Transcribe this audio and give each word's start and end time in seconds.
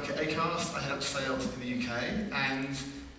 work 0.00 0.18
at 0.18 0.28
Acast. 0.28 0.74
I 0.74 0.80
head 0.80 0.92
up 0.92 1.02
sales 1.02 1.46
in 1.54 1.60
the 1.60 1.84
UK, 1.84 2.02
and 2.32 2.68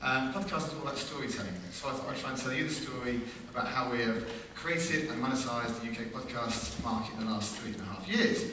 um, 0.01 0.33
podcast 0.33 0.67
is 0.67 0.73
all 0.73 0.81
about 0.81 0.97
storytelling. 0.97 1.54
So 1.71 1.89
I 1.89 1.91
thought 1.91 2.09
I'd 2.09 2.18
try 2.18 2.31
and 2.31 2.39
tell 2.39 2.54
you 2.54 2.63
the 2.63 2.73
story 2.73 3.21
about 3.52 3.68
how 3.68 3.91
we 3.91 4.00
have 4.00 4.25
created 4.55 5.09
and 5.09 5.23
monetized 5.23 5.79
the 5.79 5.89
UK 5.91 6.12
podcast 6.12 6.83
market 6.83 7.13
in 7.20 7.25
the 7.25 7.31
last 7.31 7.55
three 7.57 7.73
and 7.73 7.81
a 7.81 7.83
half 7.83 8.07
years. 8.07 8.46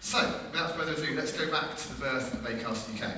So, 0.00 0.18
without 0.52 0.76
further 0.76 0.92
ado, 0.92 1.16
let's 1.16 1.32
go 1.32 1.50
back 1.50 1.76
to 1.76 1.88
the 1.88 2.00
birth 2.00 2.34
of 2.34 2.40
Acast 2.40 2.94
UK. 2.94 3.10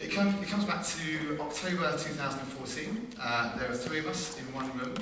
It, 0.00 0.12
come, 0.12 0.28
it 0.42 0.48
comes 0.48 0.64
back 0.64 0.82
to 0.86 1.38
October 1.40 1.90
2014. 1.98 3.08
Uh, 3.20 3.58
there 3.58 3.68
were 3.68 3.74
three 3.74 3.98
of 3.98 4.06
us 4.06 4.38
in 4.38 4.44
one 4.54 4.70
room, 4.78 4.94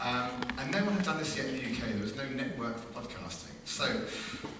um, 0.00 0.30
and 0.58 0.72
no 0.72 0.82
one 0.84 0.94
had 0.94 1.04
done 1.04 1.18
this 1.18 1.36
yet 1.36 1.46
in 1.46 1.56
the 1.56 1.62
UK. 1.64 1.92
There 1.92 2.02
was 2.02 2.16
no 2.16 2.24
network 2.30 2.78
for 2.78 3.00
podcasting. 3.00 3.51
So 3.64 3.88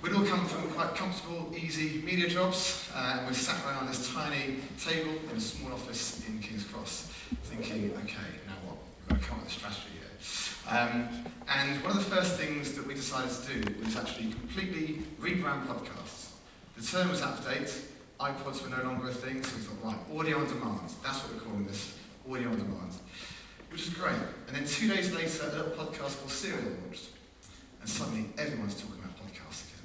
we'd 0.02 0.12
all 0.12 0.24
come 0.24 0.46
from 0.46 0.70
quite 0.70 0.94
comfortable, 0.94 1.52
easy 1.56 2.02
media 2.02 2.28
jobs, 2.28 2.88
uh, 2.94 3.16
and 3.18 3.26
we're 3.26 3.32
sat 3.32 3.64
around 3.66 3.88
this 3.88 4.12
tiny 4.12 4.56
table 4.82 5.12
in 5.30 5.36
a 5.36 5.40
small 5.40 5.72
office 5.72 6.26
in 6.28 6.38
King's 6.38 6.64
Cross, 6.64 7.12
thinking, 7.44 7.92
okay, 8.04 8.30
now 8.46 8.54
what? 8.64 8.76
We've 9.00 9.08
got 9.08 9.22
to 9.22 9.28
come 9.28 9.38
up 9.38 9.44
with 9.44 9.52
a 9.52 9.58
strategy 9.58 9.88
here. 9.94 10.08
Um, 10.70 11.08
and 11.48 11.82
one 11.82 11.96
of 11.96 11.98
the 11.98 12.16
first 12.16 12.36
things 12.36 12.74
that 12.74 12.86
we 12.86 12.94
decided 12.94 13.30
to 13.30 13.60
do 13.60 13.84
was 13.84 13.96
actually 13.96 14.30
completely 14.30 15.02
rebrand 15.20 15.66
podcasts. 15.66 16.30
The 16.76 16.86
term 16.86 17.10
was 17.10 17.22
out 17.22 17.38
of 17.38 17.44
date, 17.44 17.74
iPods 18.20 18.62
were 18.62 18.76
no 18.76 18.82
longer 18.84 19.08
a 19.08 19.12
thing, 19.12 19.42
so 19.42 19.56
we 19.56 19.62
thought, 19.62 19.92
right, 19.92 20.18
audio 20.18 20.38
on 20.38 20.46
demand. 20.46 20.92
That's 21.02 21.18
what 21.24 21.34
we're 21.34 21.40
calling 21.40 21.66
this, 21.66 21.98
audio 22.30 22.48
on 22.48 22.56
demand. 22.56 22.92
Which 23.70 23.82
is 23.82 23.90
great. 23.90 24.14
And 24.46 24.56
then 24.56 24.64
two 24.64 24.88
days 24.88 25.12
later, 25.12 25.50
a 25.50 25.56
little 25.56 25.72
podcast 25.72 26.18
called 26.18 26.30
Serial 26.30 26.62
launched. 26.84 27.08
And 27.82 27.90
suddenly 27.90 28.26
everyone's 28.38 28.80
talking 28.80 29.02
about 29.02 29.18
podcasts 29.18 29.66
again. 29.66 29.84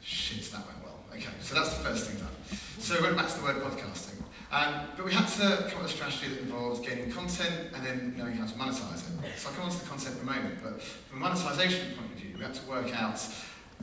Shit, 0.00 0.50
that 0.52 0.66
went 0.66 0.82
well. 0.82 0.98
Okay, 1.12 1.28
so 1.42 1.54
that's 1.54 1.76
the 1.76 1.84
first 1.84 2.08
thing 2.08 2.18
done. 2.18 2.32
So 2.78 2.96
we 2.96 3.02
went 3.02 3.18
back 3.18 3.28
to 3.28 3.38
the 3.38 3.44
word 3.44 3.56
podcasting. 3.62 4.24
Um, 4.50 4.88
but 4.96 5.04
we 5.04 5.12
had 5.12 5.28
to 5.28 5.68
come 5.68 5.76
up 5.78 5.82
with 5.82 5.92
a 5.92 5.94
strategy 5.94 6.28
that 6.28 6.40
involved 6.40 6.84
gaining 6.84 7.12
content 7.12 7.70
and 7.74 7.86
then 7.86 8.14
knowing 8.16 8.32
how 8.34 8.46
to 8.46 8.54
monetize 8.54 9.04
it. 9.04 9.38
So 9.38 9.50
I'll 9.50 9.54
come 9.54 9.66
on 9.66 9.70
to 9.70 9.78
the 9.78 9.86
content 9.86 10.16
in 10.16 10.22
a 10.22 10.24
moment, 10.24 10.58
but 10.62 10.82
from 10.82 11.18
a 11.18 11.20
monetization 11.20 11.94
point 11.94 12.10
of 12.10 12.18
view, 12.18 12.34
we 12.36 12.42
had 12.42 12.54
to 12.54 12.66
work 12.66 12.90
out 12.98 13.20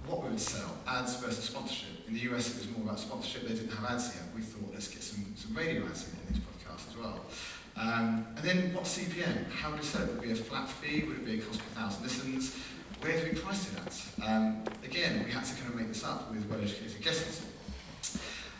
what 0.08 0.23
we 0.23 0.30
would 0.30 0.39
sell, 0.39 0.75
ads 0.88 1.15
versus 1.17 1.45
sponsorship. 1.45 2.08
In 2.08 2.15
the 2.15 2.21
US, 2.33 2.49
it 2.49 2.58
was 2.58 2.75
more 2.75 2.88
about 2.88 2.99
sponsorship. 2.99 3.47
They 3.47 3.53
didn't 3.53 3.71
have 3.71 3.85
ads 3.91 4.15
yet. 4.15 4.23
We 4.35 4.41
thought, 4.41 4.73
let's 4.73 4.88
get 4.88 5.03
some, 5.03 5.23
some 5.38 5.55
radio 5.55 5.85
ads 5.85 6.09
in, 6.09 6.19
in 6.19 6.33
these 6.33 6.43
podcasts 6.43 6.89
as 6.89 6.97
well. 6.97 7.21
Um, 7.77 8.25
and 8.35 8.43
then 8.43 8.73
what 8.73 8.85
CPM? 8.85 9.52
How 9.52 9.69
would 9.69 9.80
we 9.80 9.85
sell 9.85 10.02
it? 10.02 10.09
Would 10.09 10.17
it 10.17 10.21
be 10.23 10.31
a 10.31 10.35
flat 10.35 10.67
fee? 10.67 11.03
Would 11.03 11.17
it 11.17 11.25
be 11.25 11.39
a 11.39 11.41
cost 11.41 11.59
per 11.59 11.80
thousand 11.80 12.03
listens? 12.03 12.58
Where 13.01 13.23
we 13.23 13.39
price 13.39 13.71
it 13.71 13.79
at? 13.79 14.27
Um, 14.27 14.63
again, 14.83 15.23
we 15.23 15.31
had 15.31 15.45
to 15.45 15.55
kind 15.55 15.69
of 15.69 15.75
make 15.75 15.87
this 15.87 16.03
up 16.03 16.31
with 16.31 16.49
well-educated 16.49 17.01
guesses. 17.01 17.45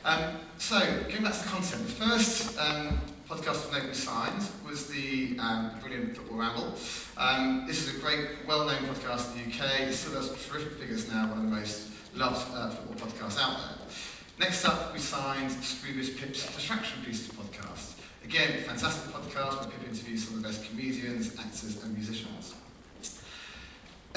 Um, 0.06 0.38
so, 0.58 0.80
going 0.80 1.24
back 1.24 1.34
to 1.34 1.44
the 1.44 1.50
content, 1.50 1.86
the 1.86 1.92
first 1.92 2.58
um, 2.60 3.00
podcast 3.28 3.66
of 3.66 3.74
note 3.74 3.88
we 3.88 3.94
signed 3.94 4.44
was 4.66 4.88
the 4.88 5.38
um, 5.40 5.72
brilliant 5.82 6.16
Football 6.16 6.38
Ramble. 6.38 6.76
Um, 7.18 7.66
this 7.68 7.88
is 7.88 7.98
a 7.98 8.00
great, 8.00 8.28
well-known 8.48 8.84
podcast 8.84 9.36
in 9.36 9.50
the 9.50 9.58
UK. 9.58 9.90
It 9.90 9.94
still 9.94 10.14
does 10.14 10.30
terrific 10.46 10.74
figures 10.74 11.12
now, 11.12 11.28
one 11.30 11.40
of 11.40 11.44
the 11.44 11.50
most 11.50 11.90
loved 12.16 12.48
uh, 12.54 12.70
football 12.70 13.08
podcasts 13.08 13.42
out 13.42 13.58
there. 13.58 13.88
Next 14.40 14.64
up, 14.66 14.94
we 14.94 15.00
signed 15.00 15.50
Scroobius 15.50 16.16
Pip's 16.16 16.46
Distraction 16.46 17.04
Pieces 17.04 17.28
podcast. 17.30 17.96
Again, 18.24 18.62
fantastic 18.64 19.12
podcast 19.12 19.62
where 19.62 19.72
Pip 19.72 19.90
interviews 19.90 20.28
some 20.28 20.36
of 20.36 20.44
the 20.44 20.48
best 20.48 20.64
comedians, 20.70 21.36
actors, 21.40 21.84
and 21.84 21.94
musicians. 21.96 22.54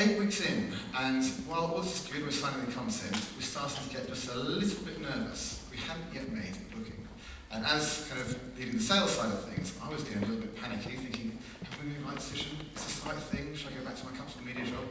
Eight 0.01 0.19
weeks 0.19 0.41
in, 0.41 0.73
and 0.97 1.23
while 1.47 1.77
all 1.77 1.83
this 1.83 2.01
is 2.01 2.11
good, 2.11 2.25
we're 2.25 2.31
signing 2.31 2.65
the 2.65 2.73
we're 2.73 3.45
starting 3.45 3.84
to 3.84 3.95
get 3.95 4.09
just 4.09 4.33
a 4.33 4.34
little 4.34 4.83
bit 4.83 4.98
nervous. 4.98 5.62
We 5.70 5.77
hadn't 5.77 6.09
yet 6.15 6.33
made 6.33 6.56
a 6.56 6.75
booking. 6.75 7.06
And 7.53 7.67
as 7.67 8.09
kind 8.09 8.23
of 8.23 8.34
leading 8.56 8.78
the 8.78 8.83
sales 8.83 9.11
side 9.11 9.31
of 9.31 9.45
things, 9.45 9.77
I 9.84 9.91
was 9.91 10.03
getting 10.05 10.23
a 10.23 10.27
little 10.27 10.41
bit 10.41 10.56
panicky, 10.56 10.97
thinking, 10.97 11.39
have 11.65 11.84
we 11.84 11.91
made 11.91 12.00
the 12.00 12.06
right 12.06 12.16
decision? 12.16 12.56
Is 12.75 12.83
this 12.83 13.00
the 13.00 13.10
right 13.10 13.19
thing? 13.19 13.55
Should 13.55 13.72
I 13.72 13.75
go 13.77 13.84
back 13.84 13.97
to 13.97 14.06
my 14.06 14.12
comfortable 14.12 14.47
media 14.47 14.65
job? 14.65 14.89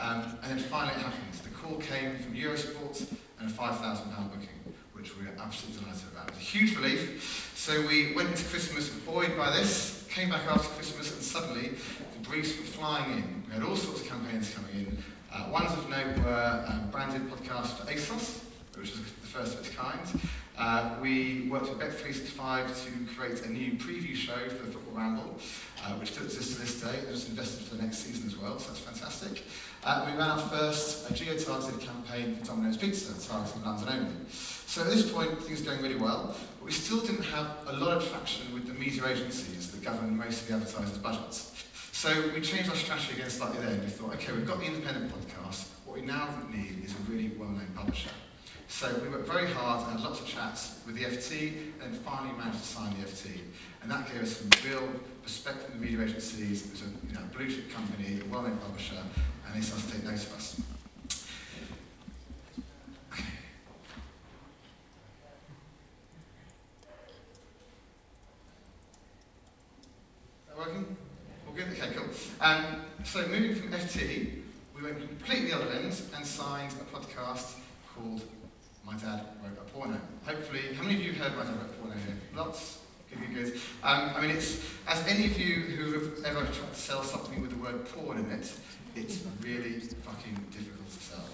Um, 0.00 0.38
and 0.42 0.56
then 0.56 0.58
finally 0.70 0.96
it 0.96 1.04
happened. 1.04 1.34
The 1.34 1.50
call 1.50 1.76
came 1.76 2.16
from 2.16 2.32
Eurosport 2.32 3.12
and 3.38 3.50
a 3.50 3.52
£5,000 3.52 4.32
booking, 4.32 4.72
which 4.94 5.14
we 5.18 5.26
were 5.26 5.32
absolutely 5.38 5.84
delighted 5.84 6.08
about. 6.16 6.30
It 6.30 6.36
was 6.36 6.40
a 6.40 6.48
huge 6.48 6.74
relief. 6.76 7.52
So 7.54 7.86
we 7.86 8.14
went 8.14 8.30
into 8.30 8.44
Christmas 8.44 8.88
buoyed 8.88 9.36
by 9.36 9.50
this, 9.50 10.06
came 10.08 10.30
back 10.30 10.48
after 10.48 10.68
Christmas, 10.80 11.12
and 11.12 11.20
suddenly 11.20 11.72
briefs 12.28 12.56
were 12.58 12.64
flying 12.64 13.18
in. 13.18 13.42
We 13.46 13.54
had 13.54 13.62
all 13.62 13.76
sorts 13.76 14.00
of 14.02 14.08
campaigns 14.08 14.52
coming 14.54 14.86
in. 14.86 14.98
Uh, 15.32 15.50
ones 15.50 15.72
of 15.72 15.88
note 15.88 16.18
were 16.24 16.64
um, 16.68 16.90
branded 16.90 17.22
podcasts 17.30 17.76
for 17.78 17.86
ASOS, 17.86 18.40
which 18.76 18.90
was 18.92 19.00
the 19.00 19.26
first 19.26 19.54
of 19.54 19.66
its 19.66 19.74
kind. 19.74 20.00
Uh, 20.58 20.96
we 21.02 21.48
worked 21.50 21.68
with 21.68 21.78
Bet365 21.78 22.84
to 22.84 23.14
create 23.14 23.44
a 23.44 23.52
new 23.52 23.72
preview 23.72 24.14
show 24.14 24.48
for 24.48 24.64
the 24.64 24.72
Football 24.72 24.94
Ramble, 24.94 25.36
uh, 25.84 25.92
which 25.94 26.12
still 26.12 26.24
exists 26.24 26.54
to 26.54 26.60
this 26.62 26.80
day. 26.80 26.98
It 26.98 27.10
was 27.10 27.28
invested 27.28 27.66
for 27.66 27.76
the 27.76 27.82
next 27.82 27.98
season 27.98 28.26
as 28.26 28.36
well, 28.38 28.58
so 28.58 28.68
that's 28.68 28.80
fantastic. 28.80 29.44
Uh, 29.84 30.10
we 30.10 30.18
ran 30.18 30.30
our 30.30 30.38
first 30.38 31.10
uh, 31.10 31.14
geo-targeted 31.14 31.80
campaign 31.80 32.36
for 32.36 32.46
Domino's 32.46 32.78
Pizza, 32.78 33.12
targeting 33.28 33.62
London 33.64 33.88
only. 33.88 34.16
So 34.30 34.80
at 34.80 34.88
this 34.88 35.12
point, 35.12 35.42
things 35.42 35.60
are 35.60 35.66
going 35.66 35.82
really 35.82 35.96
well, 35.96 36.34
but 36.58 36.64
we 36.64 36.72
still 36.72 37.00
didn't 37.00 37.24
have 37.24 37.50
a 37.66 37.74
lot 37.74 37.98
of 37.98 38.10
traction 38.10 38.52
with 38.54 38.66
the 38.66 38.74
media 38.74 39.06
agencies 39.06 39.70
that 39.70 39.84
govern 39.84 40.16
most 40.16 40.42
of 40.42 40.48
the 40.48 40.54
advertisers' 40.54 40.98
budgets. 40.98 41.55
So 41.96 42.12
we 42.34 42.42
changed 42.42 42.68
our 42.68 42.76
strategy 42.76 43.14
again 43.14 43.30
slightly 43.30 43.58
there, 43.64 43.74
we 43.80 43.86
thought, 43.86 44.12
okay, 44.16 44.30
we've 44.30 44.46
got 44.46 44.58
the 44.58 44.66
independent 44.66 45.10
podcast. 45.10 45.68
What 45.86 45.96
we 45.98 46.04
now 46.04 46.28
need 46.52 46.84
is 46.84 46.92
a 46.92 47.10
really 47.10 47.32
well-known 47.38 47.68
publisher. 47.74 48.10
So 48.68 49.00
we 49.02 49.08
worked 49.08 49.26
very 49.26 49.50
hard 49.50 49.88
and 49.88 49.98
had 49.98 50.06
lots 50.06 50.20
of 50.20 50.26
chats 50.26 50.80
with 50.86 50.96
the 50.96 51.04
FT, 51.04 51.72
and 51.82 51.96
finally 51.96 52.36
managed 52.36 52.58
to 52.58 52.64
sign 52.66 52.94
the 53.00 53.06
FT. 53.06 53.40
And 53.80 53.90
that 53.90 54.12
gave 54.12 54.20
us 54.20 54.36
some 54.36 54.50
real 54.70 54.86
respect 55.24 55.62
from 55.62 55.80
the 55.80 55.86
media 55.86 56.04
agencies. 56.04 56.66
It 56.66 56.72
was 56.72 56.82
a 56.82 56.84
you 57.08 57.14
know, 57.14 57.22
blue 57.34 57.48
chip 57.48 57.72
company, 57.72 58.20
a 58.20 58.24
well-known 58.30 58.58
publisher, 58.58 58.96
and 59.46 59.56
they 59.56 59.64
started 59.64 59.88
to 59.88 59.94
take 59.94 60.04
note 60.04 60.16
of 60.16 60.34
us. 60.34 60.60
Okay. 63.10 63.24
Is 70.44 70.48
that 70.48 70.58
working? 70.58 70.96
All 71.48 71.54
good? 71.54 71.68
Okay, 71.68 71.94
cool. 71.94 72.06
Um, 72.46 72.82
so 73.02 73.26
moving 73.26 73.56
from 73.56 73.72
FT, 73.72 74.30
we 74.76 74.82
went 74.82 74.98
completely 74.98 75.50
the 75.50 75.56
other 75.56 75.68
end 75.72 76.00
and 76.14 76.24
signed 76.24 76.72
a 76.80 76.96
podcast 76.96 77.56
called 77.92 78.22
My 78.84 78.92
Dad 78.92 79.26
Wrote 79.42 79.58
a 79.58 79.70
Porno. 79.72 79.98
Hopefully, 80.24 80.60
how 80.76 80.84
many 80.84 80.94
of 80.94 81.02
you 81.02 81.12
heard 81.14 81.36
My 81.36 81.42
Dad 81.42 81.56
Wrote 81.56 81.70
a 81.70 81.72
Porno 81.72 81.94
here? 81.94 82.14
Lots? 82.36 82.78
Good, 83.10 83.18
good, 83.18 83.34
good. 83.34 83.60
Um, 83.82 84.12
I 84.14 84.20
mean, 84.20 84.30
it's, 84.30 84.64
as 84.86 85.04
any 85.08 85.24
of 85.24 85.36
you 85.36 85.54
who 85.54 85.92
have 85.94 86.24
ever 86.24 86.44
tried 86.44 86.72
to 86.72 86.78
sell 86.78 87.02
something 87.02 87.40
with 87.42 87.50
the 87.50 87.56
word 87.56 87.84
porn 87.88 88.18
in 88.18 88.30
it, 88.30 88.52
it's 88.96 89.22
really 89.42 89.78
fucking 89.78 90.34
difficult 90.50 90.90
to 90.90 91.00
sell. 91.00 91.24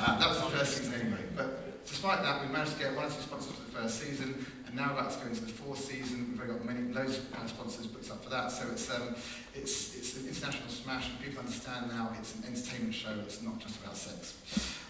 Uh, 0.00 0.18
that 0.18 0.28
was 0.28 0.40
the 0.40 0.56
first 0.56 0.76
season 0.78 0.94
anyway. 0.94 1.24
But 1.36 1.84
despite 1.86 2.22
that, 2.22 2.46
we 2.46 2.52
managed 2.52 2.74
to 2.74 2.78
get 2.78 2.94
one 2.94 3.06
or 3.06 3.08
two 3.08 3.20
sponsors 3.20 3.52
for 3.52 3.64
the 3.64 3.82
first 3.82 4.00
season, 4.00 4.46
and 4.66 4.76
now 4.76 4.92
we're 4.92 5.00
about 5.00 5.10
to 5.12 5.18
go 5.18 5.26
into 5.26 5.40
the 5.40 5.52
fourth 5.52 5.80
season. 5.80 6.38
We've 6.38 6.48
got 6.48 6.64
many, 6.64 6.92
loads 6.92 7.18
of 7.18 7.50
sponsors 7.50 7.86
booked 7.86 8.10
up 8.10 8.22
for 8.22 8.30
that. 8.30 8.52
So 8.52 8.68
it's, 8.70 8.88
um, 8.94 9.16
it's, 9.54 9.96
it's 9.96 10.16
an 10.16 10.28
international 10.28 10.68
smash, 10.68 11.08
and 11.10 11.20
people 11.20 11.40
understand 11.40 11.88
now 11.88 12.12
it's 12.18 12.36
an 12.36 12.44
entertainment 12.46 12.94
show. 12.94 13.10
It's 13.24 13.42
not 13.42 13.58
just 13.58 13.82
about 13.82 13.96
sex. 13.96 14.38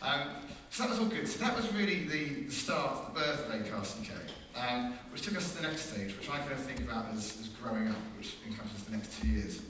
Um, 0.02 0.28
so 0.70 0.82
that 0.82 0.90
was 0.90 0.98
all 0.98 1.06
good. 1.06 1.26
So 1.26 1.38
that 1.40 1.56
was 1.56 1.72
really 1.72 2.04
the, 2.04 2.44
the 2.44 2.52
start, 2.52 3.14
the 3.14 3.20
birth 3.20 3.48
of 3.48 3.54
Acast 3.54 4.02
UK, 4.02 4.12
um, 4.54 4.94
which 5.12 5.22
took 5.22 5.36
us 5.36 5.52
to 5.52 5.62
the 5.62 5.68
next 5.68 5.90
stage, 5.90 6.16
which 6.16 6.28
I 6.28 6.38
kind 6.38 6.52
of 6.52 6.60
think 6.60 6.80
about 6.80 7.06
as, 7.12 7.38
as 7.40 7.48
growing 7.48 7.88
up, 7.88 7.96
which 8.18 8.34
encompasses 8.46 8.84
the 8.84 8.96
next 8.96 9.20
two 9.20 9.28
years. 9.28 9.62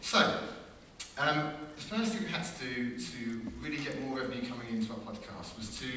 So, 0.00 0.40
um, 1.18 1.52
the 1.74 1.82
first 1.82 2.12
thing 2.12 2.24
we 2.24 2.30
had 2.30 2.42
to 2.68 2.98
to 2.98 3.40
really 3.60 3.78
get 3.78 4.00
more 4.02 4.18
revenue 4.18 4.46
coming 4.48 4.68
into 4.68 4.92
our 4.92 4.98
podcast 4.98 5.56
was 5.56 5.78
to 5.78 5.88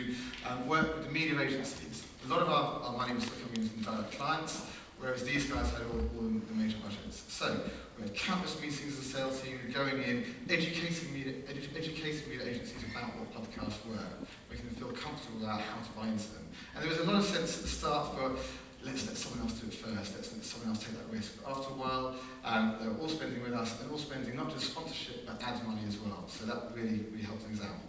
um, 0.50 0.68
work 0.68 0.96
with 0.96 1.06
the 1.06 1.12
media 1.12 1.40
agencies. 1.40 2.06
A 2.26 2.30
lot 2.30 2.42
of 2.42 2.50
our, 2.50 2.84
our 2.84 2.98
money 2.98 3.14
was 3.14 3.26
coming 3.26 3.58
in 3.58 3.70
from 3.70 3.82
direct 3.82 4.12
clients, 4.14 4.66
whereas 5.00 5.24
these 5.24 5.46
guys 5.52 5.70
had 5.72 5.82
all, 5.92 6.00
all 6.16 6.30
the 6.30 6.56
major 6.56 6.78
budgets. 6.84 7.24
So 7.28 7.62
we 7.98 8.04
had 8.04 8.16
countless 8.16 8.56
meetings 8.62 8.94
as 8.94 9.00
a 9.00 9.04
sales 9.04 9.42
team, 9.42 9.58
going 9.74 10.02
in, 10.04 10.26
educating 10.50 11.14
media, 11.14 11.34
edu 11.50 11.68
educating 11.76 12.30
media 12.30 12.48
agencies 12.48 12.84
about 12.92 13.10
what 13.18 13.28
podcasts 13.34 13.84
were, 13.88 14.08
making 14.50 14.68
them 14.68 14.76
feel 14.76 14.92
comfortable 14.92 15.44
about 15.44 15.62
how 15.62 15.82
to 15.82 15.92
buy 15.98 16.08
into 16.08 16.30
them. 16.34 16.48
And 16.76 16.84
there 16.84 16.90
was 16.90 17.00
a 17.00 17.04
lot 17.04 17.16
of 17.16 17.26
sense 17.26 17.58
at 17.58 17.64
the 17.64 17.70
start 17.70 18.16
for 18.16 18.38
let's 18.84 19.06
let 19.08 19.18
someone 19.18 19.48
else 19.48 19.60
do 19.60 19.68
it 19.68 19.74
first, 19.74 20.16
let's 20.16 20.34
let 20.34 20.44
someone 20.44 20.70
else 20.70 20.84
take 20.84 20.96
that 20.98 21.14
risk. 21.14 21.42
But 21.44 21.52
after 21.52 21.72
a 21.74 21.78
while, 21.78 22.16
um, 22.44 22.78
they 22.82 22.88
were 22.88 22.98
all 22.98 23.10
spending 23.10 23.42
with 23.44 23.54
us, 23.54 23.74
they're 23.74 23.90
all 23.90 23.98
spending 23.98 24.36
not 24.36 24.50
just 24.52 24.72
sponsorship, 24.72 25.26
but 25.26 25.42
ads 25.44 25.64
money 25.66 25.82
as 25.88 25.98
well. 25.98 26.26
So 26.28 26.46
that 26.46 26.72
really, 26.76 27.06
really 27.12 27.24
helped 27.24 27.44
things 27.44 27.62
out. 27.62 27.80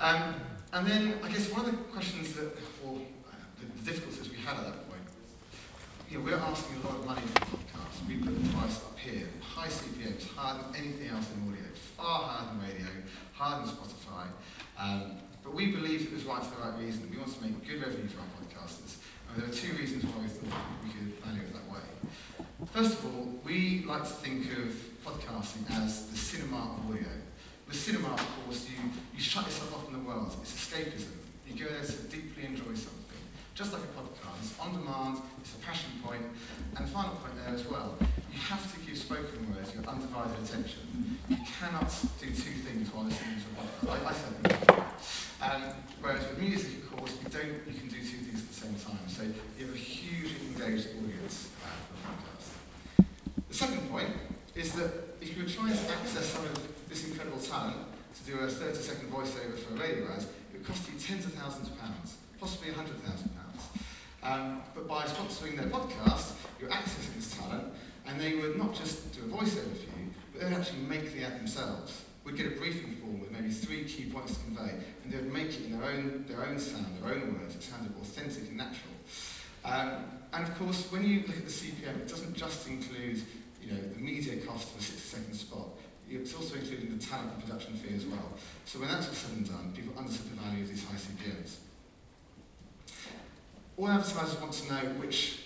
Um, 0.00 0.34
and 0.72 0.86
then, 0.86 1.14
I 1.22 1.28
guess 1.30 1.50
one 1.50 1.66
of 1.66 1.70
the 1.70 1.76
questions 1.92 2.34
that, 2.34 2.56
or 2.84 2.98
uh, 2.98 3.34
the, 3.60 3.66
the 3.78 3.90
difficulties 3.90 4.28
we 4.30 4.36
had 4.38 4.56
at 4.58 4.64
that 4.64 4.90
point, 4.90 5.02
you 6.10 6.18
know, 6.18 6.24
we're 6.24 6.36
asking 6.36 6.76
a 6.82 6.86
lot 6.86 6.96
of 6.98 7.06
money 7.06 7.22
for 7.34 7.56
podcasts. 7.56 8.06
We 8.06 8.16
put 8.16 8.34
the 8.34 8.48
price 8.54 8.78
up 8.78 8.98
here, 8.98 9.26
high 9.40 9.68
CPMs, 9.68 10.28
higher 10.34 10.58
than 10.62 10.74
anything 10.76 11.08
else 11.08 11.26
in 11.30 11.48
audio, 11.48 11.64
far 11.96 12.22
higher 12.22 12.46
than 12.50 12.60
radio, 12.60 12.90
higher 13.32 13.64
than 13.64 13.68
Spotify. 13.74 14.26
Um, 14.78 15.18
But 15.44 15.54
we 15.54 15.70
believed 15.70 16.08
it 16.08 16.12
was 16.14 16.24
right 16.24 16.42
for 16.42 16.56
the 16.56 16.62
right 16.66 16.78
reason. 16.80 17.08
We 17.10 17.18
want 17.18 17.32
to 17.36 17.42
make 17.42 17.52
good 17.68 17.80
revenue 17.82 18.08
for 18.08 18.20
our 18.20 18.32
podcasters. 18.40 18.96
There 19.36 19.46
are 19.46 19.50
two 19.50 19.74
reasons 19.74 20.04
why 20.06 20.22
we 20.22 20.28
thought 20.28 20.62
we 20.84 20.90
could 20.94 21.18
value 21.18 21.42
it 21.42 21.52
that 21.58 21.66
way. 21.66 21.82
First 22.70 23.02
of 23.02 23.06
all, 23.06 23.34
we 23.42 23.82
like 23.82 24.02
to 24.06 24.14
think 24.22 24.46
of 24.62 24.70
podcasting 25.02 25.66
as 25.82 26.06
the 26.06 26.16
cinema 26.16 26.78
of 26.78 26.86
audio. 26.86 27.10
With 27.66 27.74
cinema, 27.74 28.14
of 28.14 28.22
course, 28.44 28.68
you, 28.70 28.78
you 29.12 29.18
shut 29.18 29.44
yourself 29.44 29.74
off 29.74 29.84
from 29.86 29.94
the 29.94 30.06
world. 30.06 30.36
It's 30.40 30.54
escapism. 30.54 31.18
You 31.48 31.64
go 31.64 31.68
there 31.68 31.82
to 31.82 31.96
deeply 32.06 32.46
enjoy 32.46 32.78
something. 32.78 33.18
Just 33.56 33.72
like 33.72 33.82
a 33.82 33.90
podcast, 33.98 34.38
it's 34.38 34.58
on 34.60 34.70
demand, 34.72 35.18
it's 35.40 35.54
a 35.54 35.58
passion 35.58 35.90
point. 36.04 36.22
point, 36.22 36.78
and 36.78 36.86
the 36.86 36.90
final 36.90 37.18
point 37.18 37.34
there 37.34 37.54
as 37.54 37.66
well, 37.66 37.98
you 38.32 38.38
have 38.38 38.62
to 38.70 38.86
give 38.86 38.96
spoken 38.96 39.50
words 39.50 39.74
your 39.74 39.82
undivided 39.82 40.38
attention. 40.42 41.18
You 41.28 41.38
cannot 41.58 41.90
do 42.20 42.26
two 42.26 42.54
things 42.62 42.86
while 42.94 43.04
listening 43.04 43.42
to 43.42 43.50
a 43.50 43.90
podcast. 43.90 44.06
I, 44.06 44.10
I 44.10 44.83
um, 45.44 45.62
whereas 46.00 46.26
with 46.28 46.38
music, 46.38 46.82
of 46.84 46.96
course, 46.96 47.12
you 47.22 47.28
don't 47.28 47.54
you 47.66 47.74
can 47.78 47.88
do 47.88 47.98
two 48.00 48.20
things 48.24 48.40
at 48.40 48.48
the 48.48 48.54
same 48.54 48.74
time. 48.74 49.04
So 49.08 49.22
you 49.22 49.66
have 49.66 49.74
a 49.74 49.78
hugely 49.78 50.40
engaged 50.48 50.88
audience 50.96 51.50
uh. 51.64 51.84
The 53.48 53.54
second 53.54 53.88
point 53.88 54.08
is 54.54 54.72
that 54.72 54.90
if 55.20 55.36
you 55.36 55.44
were 55.44 55.48
trying 55.48 55.72
to 55.72 55.92
access 55.92 56.26
some 56.26 56.44
of 56.44 56.88
this 56.88 57.06
incredible 57.06 57.38
talent 57.38 57.76
to 58.16 58.30
do 58.30 58.38
a 58.38 58.48
30 58.48 58.74
second 58.74 59.12
voiceover 59.12 59.56
for 59.58 59.74
a 59.74 59.78
radio 59.78 60.10
ad, 60.12 60.22
it 60.22 60.58
would 60.58 60.66
cost 60.66 60.88
you 60.90 60.98
tens 60.98 61.24
of 61.24 61.34
thousands 61.34 61.68
of 61.68 61.78
pounds, 61.78 62.16
possibly 62.40 62.72
hundred 62.72 62.96
thousand 63.02 63.30
pounds. 63.36 63.62
Um, 64.22 64.62
but 64.74 64.88
by 64.88 65.04
sponsoring 65.04 65.56
their 65.56 65.68
podcast, 65.68 66.32
you're 66.58 66.70
accessing 66.70 67.14
this 67.14 67.36
talent, 67.36 67.64
and 68.06 68.20
they 68.20 68.34
would 68.36 68.56
not 68.56 68.74
just 68.74 69.12
do 69.12 69.20
a 69.20 69.28
voiceover 69.28 69.76
for 69.76 69.90
you, 69.98 70.10
but 70.32 70.42
they'd 70.42 70.56
actually 70.56 70.80
make 70.80 71.12
the 71.12 71.24
ad 71.24 71.38
themselves. 71.38 72.04
We'd 72.24 72.36
get 72.36 72.46
a 72.46 72.50
briefing 72.50 72.92
form 72.96 73.20
with 73.20 73.30
maybe 73.30 73.50
three 73.50 73.84
key 73.84 74.06
points 74.10 74.36
to 74.36 74.44
convey, 74.44 74.74
and 75.02 75.12
they 75.12 75.16
would 75.18 75.32
make 75.32 75.48
it 75.48 75.66
in 75.66 75.78
their 75.78 75.90
own, 75.90 76.24
their 76.26 76.46
own 76.46 76.58
sound, 76.58 76.86
their 77.02 77.14
own 77.14 77.38
words. 77.38 77.54
It 77.54 77.62
sounded 77.62 77.92
authentic 78.00 78.48
and 78.48 78.56
natural. 78.56 78.94
Um, 79.64 80.04
and 80.32 80.44
of 80.44 80.58
course, 80.58 80.90
when 80.90 81.04
you 81.04 81.20
look 81.26 81.36
at 81.36 81.44
the 81.44 81.52
CPM, 81.52 81.96
it 81.96 82.08
doesn't 82.08 82.34
just 82.34 82.66
include 82.66 83.22
you 83.60 83.72
know, 83.72 83.80
the 83.80 84.00
media 84.00 84.36
cost 84.44 84.74
of 84.74 84.80
a 84.80 84.82
60 84.82 84.98
second 85.00 85.34
spot. 85.34 85.68
It's 86.10 86.34
also 86.34 86.56
including 86.56 86.96
the 86.96 87.04
talent 87.04 87.32
and 87.32 87.44
production 87.44 87.74
fee 87.74 87.94
as 87.96 88.04
well. 88.04 88.32
So 88.64 88.78
when 88.78 88.88
that's 88.88 89.08
all 89.08 89.14
said 89.14 89.36
and 89.36 89.48
done, 89.48 89.72
people 89.74 89.94
understand 89.98 90.30
the 90.30 90.42
value 90.42 90.62
of 90.62 90.68
these 90.68 90.84
high 90.84 90.96
CPMs. 90.96 91.56
All 93.76 93.88
advertisers 93.88 94.40
want 94.40 94.52
to 94.52 94.72
know 94.72 94.80
which 95.00 95.40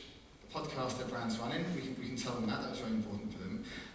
podcast 0.53 0.99
their 0.99 1.07
brand's 1.07 1.39
running. 1.39 1.65
We 1.75 1.83
can, 1.83 1.97
we 1.99 2.07
can 2.07 2.17
tell 2.17 2.35
them 2.35 2.47
that, 2.49 2.63
that's 2.63 2.81
very 2.81 2.93
important. 2.93 3.38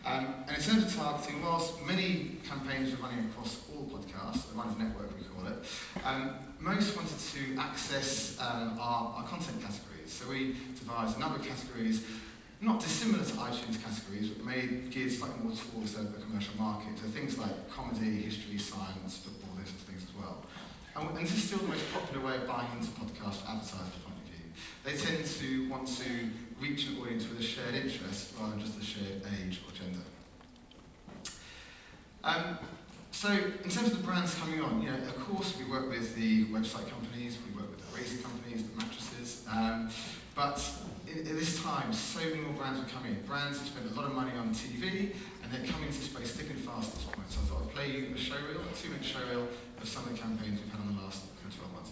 Um, 0.05 0.43
and 0.47 0.57
in 0.57 0.63
terms 0.63 0.83
of 0.83 0.95
targeting, 0.95 1.41
whilst 1.41 1.81
many 1.85 2.37
campaigns 2.47 2.93
are 2.93 2.97
running 2.97 3.25
across 3.25 3.61
all 3.71 3.85
podcasts, 3.85 4.49
the 4.49 4.57
run 4.57 4.67
of 4.67 4.77
network 4.77 5.09
we 5.17 5.23
call 5.23 5.47
it, 5.47 5.63
um, 6.03 6.35
most 6.59 6.95
wanted 6.97 7.19
to 7.19 7.57
access 7.57 8.37
um, 8.39 8.77
our, 8.79 9.15
our 9.15 9.23
content 9.23 9.61
categories. 9.61 10.11
So 10.11 10.29
we 10.29 10.57
devised 10.75 11.15
a 11.15 11.19
number 11.21 11.39
of 11.39 11.47
categories, 11.47 12.03
not 12.59 12.81
dissimilar 12.81 13.23
to 13.23 13.33
iTunes 13.33 13.81
categories, 13.81 14.29
but 14.29 14.45
made 14.45 14.91
geared 14.91 15.11
slightly 15.11 15.39
more 15.41 15.55
towards 15.55 15.93
the, 15.93 16.03
the 16.03 16.21
commercial 16.21 16.55
market. 16.59 16.99
So 16.99 17.07
things 17.07 17.37
like 17.37 17.69
comedy, 17.71 18.23
history, 18.23 18.57
science, 18.57 19.17
football, 19.23 19.55
those 19.55 19.69
sorts 19.69 19.83
of 19.83 19.87
things 19.87 20.03
as 20.03 20.15
well. 20.19 20.43
And, 20.95 21.17
and 21.17 21.25
this 21.25 21.33
is 21.33 21.43
still 21.43 21.59
the 21.59 21.67
most 21.67 21.85
popular 21.93 22.25
way 22.27 22.35
of 22.35 22.47
buying 22.47 22.67
into 22.77 22.91
podcasts 22.91 23.39
for 23.39 23.51
advertisers' 23.51 24.03
point 24.03 24.19
of 24.19 24.27
view. 24.27 24.51
They 24.83 24.95
tend 24.99 25.25
to 25.25 25.69
want 25.69 25.87
to 25.87 26.29
reach 26.63 26.87
an 26.87 26.97
audience 27.01 27.27
with 27.27 27.39
a 27.41 27.43
shared 27.43 27.75
interest 27.75 28.33
rather 28.39 28.51
than 28.51 28.61
just 28.61 28.79
a 28.79 28.85
shared 28.85 29.21
age 29.35 29.59
or 29.67 29.71
gender. 29.75 29.99
Um, 32.23 32.57
so, 33.11 33.29
in 33.29 33.69
terms 33.69 33.91
of 33.91 33.97
the 33.97 34.03
brands 34.03 34.33
coming 34.35 34.61
on, 34.61 34.81
you 34.81 34.89
know, 34.89 34.95
of 34.95 35.19
course 35.27 35.57
we 35.59 35.69
work 35.69 35.89
with 35.89 36.15
the 36.15 36.45
website 36.45 36.87
companies, 36.89 37.37
we 37.45 37.59
work 37.59 37.69
with 37.69 37.83
the 37.83 37.97
razor 37.97 38.23
companies, 38.23 38.63
the 38.63 38.77
mattresses, 38.77 39.45
um, 39.51 39.89
but 40.35 40.57
at 41.11 41.25
this 41.25 41.61
time, 41.61 41.91
so 41.91 42.21
many 42.21 42.41
more 42.41 42.53
brands 42.53 42.79
are 42.79 42.89
coming. 42.89 43.17
Brands 43.27 43.59
have 43.59 43.67
spent 43.67 43.91
a 43.91 43.93
lot 43.93 44.05
of 44.05 44.15
money 44.15 44.31
on 44.39 44.55
TV, 44.55 45.13
and 45.43 45.51
they're 45.51 45.67
coming 45.69 45.89
to 45.91 46.01
space 46.01 46.31
thick 46.31 46.49
and 46.49 46.59
fast 46.59 46.89
at 46.89 46.95
this 46.95 47.03
point. 47.11 47.29
So 47.29 47.41
I 47.41 47.43
thought 47.43 47.61
I'd 47.67 47.75
play 47.75 47.91
you 47.91 48.15
a 48.15 48.17
showreel, 48.17 48.63
a 48.63 48.73
two-minute 48.73 49.03
showreel 49.03 49.45
of 49.79 49.87
some 49.87 50.03
of 50.03 50.15
the 50.15 50.17
campaigns 50.17 50.61
we've 50.63 50.71
had 50.71 50.81
in 50.81 50.95
the 50.95 51.03
last 51.03 51.25
12 51.43 51.73
months. 51.73 51.82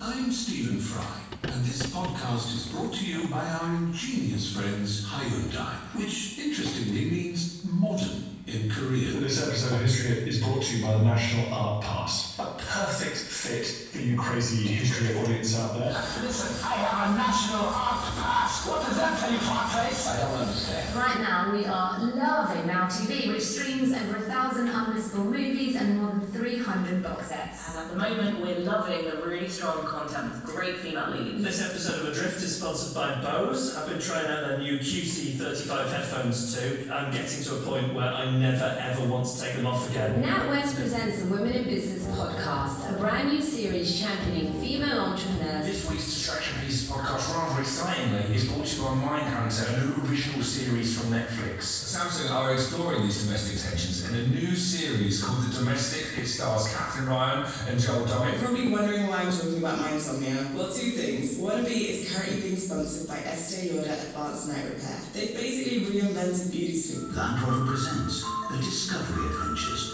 I'm 0.00 0.32
Stephen 0.32 0.78
Fry, 0.78 1.20
and 1.44 1.64
this 1.64 1.82
podcast 1.86 2.54
is 2.54 2.66
brought 2.66 2.92
to 2.94 3.04
you 3.04 3.28
by 3.28 3.46
our 3.46 3.74
ingenious 3.76 4.54
friends 4.54 5.06
Hyundai, 5.06 5.74
which 5.94 6.38
interestingly 6.38 7.04
means 7.04 7.64
modern 7.70 8.34
in 8.46 8.70
Korean. 8.70 9.22
This 9.22 9.46
episode 9.46 9.76
of 9.76 9.80
History 9.82 10.28
is 10.28 10.42
brought 10.42 10.62
to 10.62 10.76
you 10.76 10.84
by 10.84 10.92
the 10.94 11.04
National 11.04 11.52
Art 11.52 11.84
Pass. 11.84 12.38
A 12.38 12.44
perfect 12.58 13.16
fit 13.16 13.66
for 13.66 13.98
you 13.98 14.18
crazy 14.18 14.66
history 14.66 15.16
audience 15.16 15.58
out 15.58 15.78
there. 15.78 15.92
Listen, 16.22 16.64
I 16.64 16.74
have 16.74 17.10
a 17.10 17.16
National 17.16 17.66
Art 17.66 18.04
Pass. 18.16 18.66
What 18.66 18.86
does 18.86 18.96
that 18.96 19.18
tell 19.18 19.32
you, 19.32 19.38
fuckface? 19.38 20.08
I 20.08 20.20
don't 20.20 20.40
understand. 20.40 20.96
Right 20.96 21.18
now, 21.20 21.52
we 21.52 21.64
are 21.66 21.98
loving 22.16 22.66
Now 22.66 22.86
TV, 22.86 23.28
which 23.28 23.42
streams 23.84 24.02
over 24.02 24.16
a 24.16 24.28
thousand 24.28 24.68
unmissable 24.68 25.26
movies 25.26 25.76
and 25.76 26.00
more 26.00 26.10
than 26.10 26.26
300 26.26 27.02
box 27.02 27.28
sets. 27.28 27.74
And 27.74 27.84
at 27.84 27.90
the 27.90 27.96
moment, 27.96 28.40
we're 28.40 28.60
loving 28.60 29.04
the 29.04 29.16
really 29.26 29.48
strong 29.48 29.84
content 29.84 30.32
with 30.32 30.44
great 30.44 30.76
female 30.76 31.10
leads. 31.10 31.42
This 31.42 31.62
episode 31.62 32.00
of 32.00 32.08
Adrift 32.08 32.42
is 32.42 32.56
sponsored 32.56 32.94
by 32.94 33.20
Bose. 33.20 33.76
I've 33.76 33.88
been 33.88 34.00
trying 34.00 34.26
out 34.26 34.48
their 34.48 34.58
new 34.58 34.78
QC35 34.78 35.90
headphones 35.90 36.58
too. 36.58 36.90
I'm 36.92 37.12
getting 37.12 37.42
to 37.44 37.56
a 37.56 37.60
point 37.60 37.94
where 37.94 38.08
I 38.08 38.30
never 38.30 38.76
ever 38.80 39.06
want 39.06 39.26
to 39.26 39.40
take 39.40 39.56
them 39.56 39.66
off 39.66 39.90
again. 39.90 40.22
NatWest 40.22 40.76
presents 40.76 41.22
the 41.22 41.28
Women 41.28 41.52
in 41.52 41.64
Business 41.64 42.06
podcast, 42.16 42.94
a 42.94 42.98
brand 42.98 43.28
new 43.28 43.42
series 43.42 44.00
championing 44.00 44.52
female 44.60 45.00
entrepreneurs. 45.00 45.66
This 45.66 45.90
week's 45.90 46.04
Distraction 46.04 46.63
Pieces 46.74 46.90
podcast, 46.90 47.32
rather 47.32 47.60
excitingly, 47.60 48.34
is 48.34 48.50
brought 48.50 48.66
to 48.66 48.76
you 48.76 48.82
by 48.82 48.94
Mindhunter, 48.98 49.78
a 49.78 49.86
new 49.86 50.10
original 50.10 50.42
series 50.42 50.98
from 50.98 51.12
Netflix. 51.12 51.94
Samsung 51.94 52.32
are 52.32 52.52
exploring 52.52 53.02
these 53.02 53.22
domestic 53.22 53.62
tensions 53.62 54.10
in 54.10 54.16
a 54.16 54.26
new 54.26 54.56
series 54.56 55.22
called 55.22 55.44
The 55.44 55.58
Domestic. 55.58 56.18
It 56.18 56.26
stars 56.26 56.66
Katherine 56.74 57.06
Ryan 57.06 57.46
and 57.68 57.78
Joel 57.78 57.98
You're 58.00 58.08
Dommett. 58.08 58.42
probably 58.42 58.66
wondering 58.72 59.06
why 59.06 59.18
I'm 59.18 59.30
talking 59.30 59.58
about 59.58 59.78
my 59.78 59.92
insomnia. 59.92 60.48
Well, 60.52 60.66
two 60.66 60.90
things. 60.98 61.36
One, 61.38 61.62
Wannabe 61.62 61.90
is 61.94 62.12
currently 62.12 62.40
being 62.40 62.56
sponsored 62.56 63.06
by 63.06 63.18
Estee 63.18 63.70
Lauder 63.70 63.92
Advanced 63.92 64.48
Night 64.48 64.64
Repair. 64.74 64.98
They've 65.12 65.32
basically 65.32 65.78
reinvented 65.86 66.50
beauty 66.50 66.76
sleep. 66.76 67.16
Land 67.16 67.40
Rover 67.46 67.70
presents 67.70 68.24
the 68.50 68.58
Discovery 68.58 69.26
Adventures, 69.30 69.92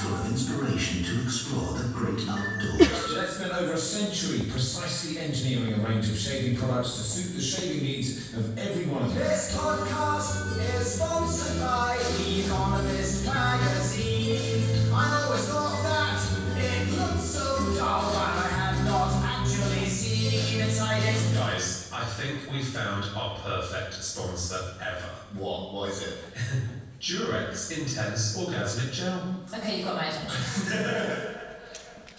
full 0.00 0.14
of 0.14 0.30
inspiration 0.30 1.04
to 1.04 1.24
explore 1.24 1.76
the 1.76 1.92
great 1.92 2.24
outdoors. 2.26 2.91
Gillette 3.32 3.50
spent 3.50 3.62
over 3.62 3.72
a 3.74 3.78
century 3.78 4.40
precisely 4.50 5.18
engineering 5.18 5.74
a 5.74 5.88
range 5.88 6.08
of 6.08 6.18
shaving 6.18 6.56
products 6.56 6.96
to 6.96 7.02
suit 7.02 7.36
the 7.36 7.42
shaving 7.42 7.82
needs 7.82 8.34
of 8.34 8.58
every 8.58 8.86
one 8.86 9.02
of 9.02 9.14
them. 9.14 9.18
This 9.18 9.56
podcast 9.56 10.58
is 10.78 10.94
sponsored 10.94 11.60
by 11.60 11.98
The 12.18 12.44
Economist 12.44 13.24
magazine. 13.24 14.62
I 14.92 15.24
always 15.24 15.48
thought 15.48 15.82
that 15.82 16.20
it 16.58 16.98
looked 16.98 17.20
so 17.20 17.74
dull, 17.76 18.12
but 18.12 18.44
I 18.44 18.48
had 18.48 18.84
not 18.84 19.12
actually 19.24 19.86
seen 19.86 20.60
inside 20.60 21.02
it. 21.02 21.34
Guys, 21.34 21.90
I 21.92 22.04
think 22.04 22.50
we 22.52 22.62
found 22.62 23.04
our 23.16 23.38
perfect 23.38 23.94
sponsor 24.02 24.74
ever. 24.80 25.08
What? 25.34 25.72
What 25.72 25.88
is 25.90 26.02
it? 26.02 26.18
Durex 27.00 27.78
Intense 27.78 28.36
Orgasmic 28.38 28.92
Gel. 28.92 29.36
Okay, 29.54 29.78
you've 29.78 29.86
got 29.86 29.96
my 29.96 30.06
attention. 30.06 31.28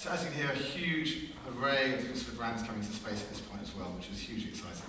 So 0.03 0.09
as 0.09 0.21
you 0.25 0.31
can 0.31 0.37
hear, 0.41 0.51
a 0.51 0.55
huge 0.55 1.29
array 1.55 1.93
of 1.93 1.99
different 1.99 2.17
sort 2.17 2.33
of 2.33 2.37
brands 2.37 2.61
coming 2.63 2.81
to 2.81 2.91
space 2.91 3.23
at 3.23 3.29
this 3.29 3.39
point 3.39 3.61
as 3.61 3.73
well, 3.73 3.87
which 3.95 4.09
is 4.11 4.19
hugely 4.19 4.49
exciting. 4.49 4.83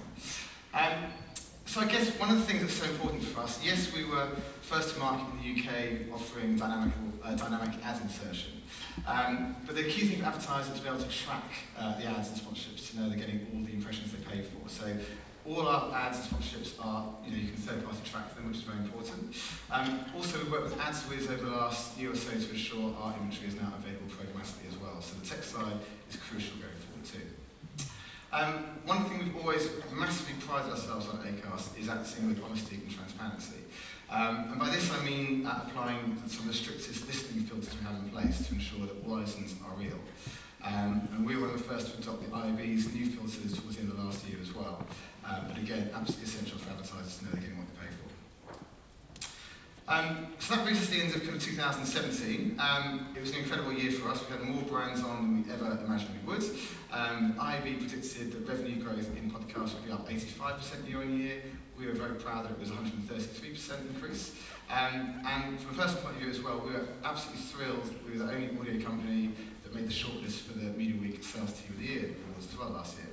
Um, 0.75 1.13
so 1.67 1.83
I 1.83 1.85
guess 1.85 2.11
one 2.19 2.33
of 2.33 2.39
the 2.39 2.43
things 2.43 2.63
that's 2.63 2.75
so 2.75 2.91
important 2.91 3.23
for 3.23 3.43
us, 3.43 3.65
yes, 3.65 3.93
we 3.95 4.05
were 4.05 4.27
first 4.63 4.95
to 4.95 4.99
market 4.99 5.25
in 5.31 5.39
the 5.39 5.61
UK 5.61 6.13
offering 6.13 6.57
dynamic, 6.57 6.93
uh, 7.23 7.33
dynamic 7.37 7.79
ad 7.85 8.03
insertion. 8.03 8.61
Um, 9.07 9.55
but 9.65 9.77
the 9.77 9.85
key 9.85 10.09
thing 10.09 10.19
for 10.19 10.27
advertisers 10.27 10.73
is 10.73 10.81
to 10.81 10.83
be 10.83 10.89
able 10.89 10.99
to 10.99 11.09
track 11.09 11.49
uh, 11.79 11.97
the 11.97 12.07
ads 12.07 12.31
and 12.31 12.41
sponsorships 12.41 12.91
to 12.91 12.99
know 12.99 13.09
they're 13.09 13.17
getting 13.17 13.47
all 13.55 13.65
the 13.65 13.73
impressions 13.73 14.11
they 14.11 14.19
pay 14.19 14.43
for. 14.43 14.69
So 14.69 14.97
all 15.47 15.69
our 15.69 15.95
ads 15.95 16.19
and 16.19 16.27
sponsorships 16.27 16.73
are, 16.81 17.05
you 17.25 17.33
know, 17.33 17.37
you 17.37 17.49
can 17.49 17.57
third 17.57 17.85
party 17.85 18.01
track 18.05 18.35
them, 18.35 18.49
which 18.49 18.59
is 18.59 18.63
very 18.63 18.79
important. 18.79 19.37
Um, 19.71 20.05
also, 20.17 20.39
we've 20.39 20.51
worked 20.51 20.65
with 20.65 20.79
AdsWizz 20.79 21.31
over 21.31 21.45
the 21.45 21.57
last 21.57 21.99
year 21.99 22.13
or 22.13 22.17
so 22.17 22.31
to 22.31 22.51
ensure 22.51 22.95
our 22.97 23.13
inventory 23.15 23.49
is 23.49 23.57
now 23.57 23.73
available 23.77 24.09
programmatically 24.09 24.73
as 24.73 24.77
well. 24.79 25.01
So 25.01 25.17
the 25.21 25.27
tech 25.27 25.43
side 25.43 25.77
is 26.09 26.17
crucial 26.17 26.57
going 26.57 26.73
forward 26.81 27.05
too. 27.05 27.29
Um, 28.33 28.81
one 28.85 29.05
thing 29.05 29.19
we've 29.19 29.37
always 29.37 29.69
massively 29.93 30.35
prided 30.41 30.73
ourselves 30.73 31.09
on 31.09 31.21
at 31.21 31.33
ACAST 31.35 31.79
is 31.79 31.89
acting 31.89 32.29
with 32.29 32.43
honesty 32.43 32.77
and 32.77 32.91
transparency. 32.91 33.63
Um, 34.11 34.51
and 34.51 34.59
by 34.59 34.71
this 34.71 34.91
I 34.93 35.05
mean 35.05 35.47
applying 35.47 36.17
some 36.27 36.41
of 36.41 36.49
the 36.49 36.55
strictest 36.55 37.07
listening 37.07 37.45
filters 37.45 37.71
we 37.79 37.85
have 37.87 37.95
in 38.03 38.11
place 38.11 38.47
to 38.49 38.55
ensure 38.55 38.87
that 38.87 38.97
all 39.07 39.19
listens 39.19 39.55
are 39.65 39.75
real. 39.79 39.99
Um, 40.65 41.09
and 41.15 41.27
we 41.27 41.37
were 41.37 41.43
one 41.43 41.51
of 41.55 41.59
the 41.59 41.65
first 41.65 41.93
to 41.93 41.99
adopt 41.99 42.25
the 42.25 42.31
IAB's 42.31 42.93
new 42.95 43.07
filters 43.07 43.59
towards 43.59 43.77
the 43.77 43.83
end 43.83 43.93
of 43.93 43.99
last 44.03 44.27
year 44.27 44.39
as 44.43 44.55
well. 44.55 44.85
Uh, 45.27 45.41
but 45.49 45.57
again, 45.59 45.91
absolutely 45.95 46.27
essential 46.27 46.59
for 46.59 46.71
advertisers 46.71 47.19
to 47.19 47.25
know 47.25 47.31
they're 47.33 47.41
getting 47.41 47.59
what 47.59 47.67
they 47.69 47.87
pay 47.87 47.93
for. 47.93 48.05
Um, 49.87 50.29
so 50.39 50.55
that 50.55 50.65
brings 50.65 50.79
us 50.79 50.87
to 50.87 50.93
the 50.93 51.03
end 51.03 51.15
of 51.15 51.23
kind 51.23 51.37
of 51.37 51.43
2017. 51.43 52.59
Um, 52.59 53.09
it 53.15 53.21
was 53.21 53.31
an 53.31 53.39
incredible 53.39 53.73
year 53.73 53.93
for 53.93 54.09
us. 54.09 54.23
We 54.27 54.37
had 54.37 54.43
more 54.43 54.63
brands 54.63 55.03
on 55.03 55.23
than 55.23 55.45
we 55.45 55.53
ever 55.53 55.79
imagined 55.85 56.11
we 56.25 56.33
would. 56.33 56.45
Um, 56.93 57.37
IB 57.41 57.75
predicted 57.75 58.33
that 58.33 58.49
revenue 58.49 58.83
growth 58.83 59.11
in 59.17 59.31
podcasts 59.31 59.75
would 59.75 59.85
be 59.85 59.93
up 59.93 60.09
85% 60.09 60.89
year 60.89 61.01
on 61.01 61.19
year. 61.19 61.43
We 61.79 61.87
were 61.87 61.93
very 61.93 62.15
proud 62.15 62.45
that 62.45 62.53
it 62.53 62.61
was 62.61 62.71
133% 62.71 63.95
increase. 63.95 64.33
Um, 64.71 65.21
and 65.27 65.61
from 65.61 65.79
a 65.79 65.83
personal 65.83 66.03
point 66.03 66.17
of 66.17 66.23
view 66.23 66.31
as 66.31 66.41
well, 66.41 66.63
we 66.65 66.73
were 66.73 66.87
absolutely 67.05 67.43
thrilled 67.43 67.95
we 68.07 68.19
were 68.19 68.25
the 68.25 68.33
only 68.33 68.59
audio 68.59 68.83
company 68.83 69.33
that 69.63 69.75
made 69.75 69.87
the 69.87 69.93
shortlist 69.93 70.43
for 70.43 70.59
the 70.59 70.67
Media 70.73 70.99
Week 71.01 71.23
Sales 71.23 71.53
Team 71.53 71.71
of 71.71 71.79
the 71.79 71.85
Year 71.85 72.11
awards 72.31 72.49
as 72.51 72.59
well 72.59 72.71
last 72.71 72.97
year. 72.97 73.09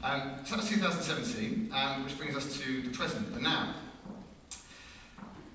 Um, 0.00 0.38
so 0.44 0.54
that 0.54 0.60
was 0.60 0.70
2017, 0.70 1.72
um, 1.74 2.04
which 2.04 2.16
brings 2.16 2.36
us 2.36 2.56
to 2.58 2.82
the 2.82 2.90
present, 2.90 3.34
the 3.34 3.40
now. 3.40 3.74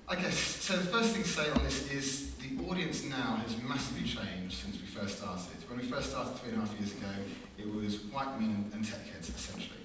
I 0.06 0.16
guess, 0.16 0.36
so 0.36 0.76
the 0.76 0.84
first 0.84 1.14
thing 1.14 1.22
to 1.22 1.28
say 1.28 1.50
on 1.50 1.64
this 1.64 1.90
is 1.90 2.34
the 2.34 2.62
audience 2.68 3.04
now 3.04 3.40
has 3.46 3.56
massively 3.62 4.06
changed 4.06 4.58
since 4.58 4.78
we 4.78 4.86
first 4.86 5.16
started. 5.16 5.56
When 5.70 5.78
we 5.78 5.86
first 5.86 6.10
started 6.10 6.36
three 6.36 6.50
and 6.52 6.62
a 6.62 6.66
half 6.66 6.78
years 6.78 6.92
ago, 6.92 7.08
it 7.56 7.74
was 7.74 8.00
white 8.12 8.38
men 8.38 8.70
and 8.74 8.84
tech 8.84 9.06
heads, 9.06 9.30
essentially. 9.30 9.78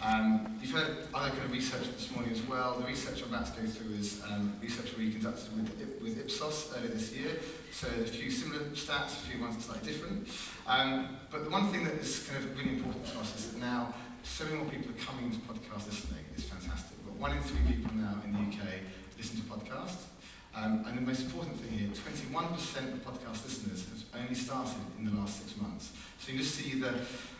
Um, 0.00 0.58
you've 0.60 0.70
heard 0.70 1.08
other 1.14 1.30
kind 1.30 1.44
of 1.44 1.52
research 1.52 1.84
this 1.94 2.10
morning 2.12 2.30
as 2.30 2.42
well. 2.42 2.78
The 2.78 2.86
research 2.86 3.22
I'm 3.22 3.34
about 3.34 3.46
to 3.46 3.60
go 3.60 3.66
through 3.66 3.94
is 3.96 4.22
um, 4.30 4.52
research 4.60 4.96
we 4.96 5.10
conducted 5.10 5.56
with, 5.56 6.00
with 6.02 6.20
Ipsos 6.20 6.72
earlier 6.76 6.90
this 6.90 7.12
year. 7.12 7.30
So 7.72 7.88
a 7.88 8.04
few 8.04 8.30
similar 8.30 8.60
stats, 8.74 9.12
a 9.12 9.30
few 9.30 9.40
ones 9.40 9.56
that 9.56 9.62
are 9.62 9.74
slightly 9.74 9.92
different. 9.92 10.28
Um, 10.66 11.16
but 11.30 11.44
the 11.44 11.50
one 11.50 11.72
thing 11.72 11.84
that 11.84 11.94
is 11.94 12.28
kind 12.28 12.44
of 12.44 12.56
really 12.56 12.76
important 12.76 13.06
to 13.06 13.18
us 13.18 13.34
is 13.36 13.52
that 13.52 13.60
now 13.60 13.94
so 14.24 14.44
many 14.44 14.56
more 14.56 14.66
people 14.66 14.90
are 14.90 15.04
coming 15.04 15.30
to 15.30 15.38
podcast 15.38 15.86
listening. 15.86 16.24
It's 16.34 16.44
fantastic. 16.44 16.96
Got 17.06 17.14
one 17.16 17.36
in 17.36 17.42
three 17.42 17.60
people 17.66 17.94
now 17.94 18.20
in 18.24 18.32
the 18.32 18.38
UK 18.40 18.80
listen 19.16 19.36
to 19.36 19.42
podcasts. 19.42 20.10
Um, 20.54 20.84
and 20.86 20.98
the 20.98 21.02
most 21.02 21.22
important 21.22 21.56
thing 21.60 21.78
here, 21.78 21.88
21% 21.88 22.92
of 22.92 23.04
podcast 23.04 23.44
listeners 23.44 23.86
have 23.90 24.22
only 24.22 24.34
started 24.34 24.76
in 24.98 25.04
the 25.04 25.12
last 25.12 25.40
six 25.40 25.60
months. 25.60 25.92
So 26.18 26.32
you 26.32 26.38
just 26.38 26.54
see 26.54 26.78
the, 26.78 26.94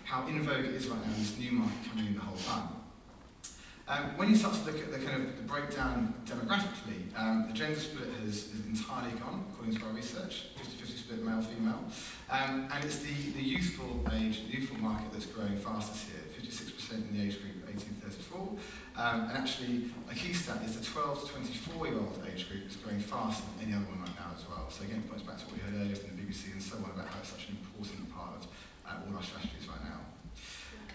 how 0.04 0.26
in 0.26 0.42
vogue 0.42 0.64
it 0.64 0.74
is 0.74 0.88
right 0.88 1.00
now, 1.00 1.12
this 1.18 1.38
new 1.38 1.52
market 1.52 1.90
coming 1.90 2.06
in 2.08 2.14
the 2.14 2.20
whole 2.20 2.36
time. 2.36 2.68
Um, 3.86 4.16
when 4.16 4.30
you 4.30 4.36
start 4.36 4.54
to 4.54 4.64
look 4.64 4.80
at 4.80 4.90
the 4.90 4.98
kind 4.98 5.22
of 5.22 5.36
the 5.36 5.42
breakdown 5.42 6.14
demographically, 6.26 7.04
um, 7.16 7.46
the 7.46 7.52
gender 7.52 7.78
split 7.78 8.08
has, 8.24 8.48
entirely 8.66 9.12
gone, 9.20 9.44
according 9.52 9.76
to 9.76 9.86
our 9.86 9.92
research, 9.92 10.46
50-50 10.58 10.98
split 10.98 11.24
male-female. 11.24 11.84
Um, 12.30 12.68
and 12.72 12.84
it's 12.84 12.98
the, 12.98 13.12
the 13.36 13.42
youthful 13.42 14.00
age, 14.14 14.42
the 14.46 14.58
youthful 14.58 14.78
market 14.78 15.12
that's 15.12 15.26
growing 15.26 15.56
fastest 15.56 16.06
here, 16.08 16.22
56% 16.32 16.33
in 16.92 17.16
the 17.16 17.22
age 17.24 17.40
group 17.40 17.54
18 17.68 17.78
to 17.78 18.10
34. 18.10 18.40
um, 18.96 19.20
and 19.28 19.32
actually, 19.32 19.90
a 20.10 20.14
key 20.14 20.32
stat 20.32 20.60
is 20.64 20.76
the 20.76 20.84
12 20.84 21.24
to 21.24 21.32
24 21.32 21.86
year 21.86 21.96
old 21.96 22.18
age 22.30 22.48
group 22.48 22.66
is 22.68 22.76
growing 22.76 23.00
faster 23.00 23.44
than 23.56 23.68
any 23.68 23.74
other 23.76 23.86
one 23.86 24.00
right 24.00 24.16
now 24.18 24.30
as 24.36 24.44
well. 24.48 24.68
So 24.70 24.84
again, 24.84 25.02
it 25.04 25.08
points 25.08 25.24
back 25.24 25.38
to 25.38 25.44
what 25.46 25.54
we 25.56 25.60
heard 25.64 25.80
earlier 25.80 25.96
from 25.96 26.16
the 26.16 26.22
BBC 26.22 26.52
and 26.52 26.62
so 26.62 26.76
on 26.76 26.90
about 26.92 27.08
how 27.08 27.18
it's 27.20 27.30
such 27.30 27.48
an 27.48 27.56
important 27.56 28.12
part 28.12 28.36
of 28.36 28.46
uh, 28.86 29.06
all 29.08 29.16
our 29.16 29.22
strategies 29.22 29.66
right 29.66 29.82
now. 29.82 30.00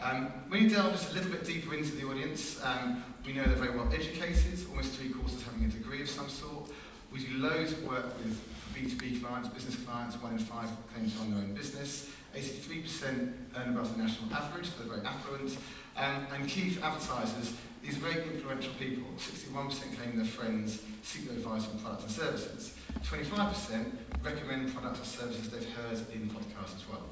Um, 0.01 0.31
when 0.47 0.63
you 0.63 0.69
delve 0.69 0.93
just 0.93 1.11
a 1.11 1.13
little 1.13 1.31
bit 1.31 1.43
deeper 1.43 1.75
into 1.75 1.91
the 1.95 2.07
audience, 2.07 2.61
um, 2.63 3.03
we 3.25 3.33
know 3.33 3.43
they're 3.43 3.59
very 3.59 3.75
well 3.75 3.91
educated, 3.91 4.55
almost 4.69 4.93
three 4.93 5.09
quarters 5.09 5.43
having 5.43 5.65
a 5.65 5.67
degree 5.67 6.01
of 6.01 6.09
some 6.09 6.29
sort. 6.29 6.71
We 7.11 7.25
do 7.25 7.37
loads 7.37 7.73
of 7.73 7.83
work 7.83 8.05
with 8.23 8.39
B2B 8.73 9.21
clients, 9.21 9.49
business 9.49 9.75
clients, 9.83 10.15
one 10.21 10.33
in 10.33 10.39
five 10.39 10.69
claim 10.93 11.09
to 11.09 11.17
their 11.17 11.43
own 11.43 11.53
business. 11.53 12.09
83% 12.39 13.33
earn 13.55 13.69
above 13.69 13.95
the 13.95 14.03
national 14.03 14.33
average, 14.33 14.67
so 14.67 14.71
they're 14.79 14.95
very 14.95 15.05
affluent. 15.05 15.57
Um, 15.97 16.27
and 16.33 16.47
key 16.47 16.77
advertisers, 16.81 17.53
these 17.83 17.95
very 17.95 18.23
influential 18.23 18.73
people, 18.79 19.03
61% 19.17 19.97
claim 19.97 20.15
their 20.15 20.25
friends 20.25 20.81
seek 21.03 21.27
their 21.27 21.37
advice 21.37 21.67
on 21.67 21.79
products 21.79 22.03
and 22.03 22.11
services. 22.11 22.73
25% 23.03 23.91
recommend 24.23 24.73
products 24.73 25.01
or 25.01 25.05
services 25.05 25.49
they've 25.49 25.69
heard 25.73 25.97
in 26.13 26.29
podcasts 26.29 26.75
as 26.75 26.83
well. 26.89 27.03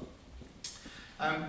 Um, 1.20 1.46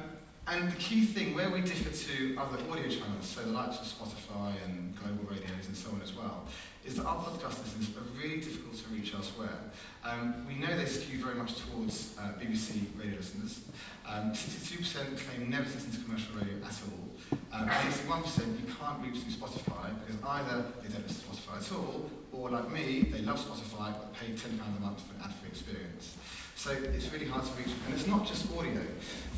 and 0.48 0.72
the 0.72 0.76
key 0.78 1.06
thing, 1.06 1.36
where 1.36 1.50
we 1.50 1.62
differ 1.62 1.92
to 1.92 2.36
other 2.38 2.58
audio 2.72 2.90
channels, 2.90 3.28
so 3.28 3.42
the 3.42 3.52
likes 3.52 3.80
of 3.80 3.86
Spotify 3.86 4.54
and 4.66 4.96
global 4.96 5.24
radios 5.30 5.68
and 5.68 5.78
so 5.78 5.92
on 5.92 6.02
as 6.02 6.14
well, 6.14 6.46
is 6.90 6.96
that 6.96 7.06
our 7.06 7.18
podcast 7.18 7.62
listeners 7.62 7.90
are 7.96 8.20
really 8.20 8.38
difficult 8.38 8.74
to 8.74 8.90
reach 8.90 9.14
elsewhere. 9.14 9.70
Um, 10.04 10.44
we 10.48 10.56
know 10.56 10.76
they 10.76 10.86
skew 10.86 11.24
very 11.24 11.36
much 11.36 11.54
towards 11.62 12.18
uh, 12.18 12.34
BBC 12.42 12.90
radio 12.98 13.18
listeners. 13.18 13.62
Um, 14.08 14.32
62% 14.34 14.82
claim 15.22 15.52
never 15.52 15.66
to 15.66 15.76
listen 15.76 15.92
to 15.92 16.00
commercial 16.02 16.34
radio 16.34 16.56
at 16.66 16.74
all. 16.90 17.38
Um, 17.54 17.70
81% 17.70 18.42
you 18.60 18.74
can't 18.74 19.06
reach 19.06 19.22
through 19.22 19.38
Spotify 19.38 19.94
because 20.02 20.18
either 20.26 20.66
they 20.82 20.90
don't 20.90 21.06
listen 21.06 21.22
to 21.22 21.38
Spotify 21.38 21.62
at 21.62 21.72
all, 21.78 22.10
or 22.34 22.50
like 22.50 22.72
me, 22.72 23.02
they 23.14 23.22
love 23.22 23.38
Spotify 23.38 23.94
but 23.94 24.12
pay 24.16 24.34
£10 24.34 24.58
a 24.58 24.82
month 24.82 25.02
for 25.02 25.14
an 25.14 25.30
ad-free 25.30 25.50
experience. 25.50 26.18
So 26.56 26.72
it's 26.72 27.14
really 27.14 27.28
hard 27.28 27.46
to 27.46 27.52
reach. 27.54 27.74
And 27.86 27.94
it's 27.94 28.08
not 28.08 28.26
just 28.26 28.52
audio. 28.58 28.82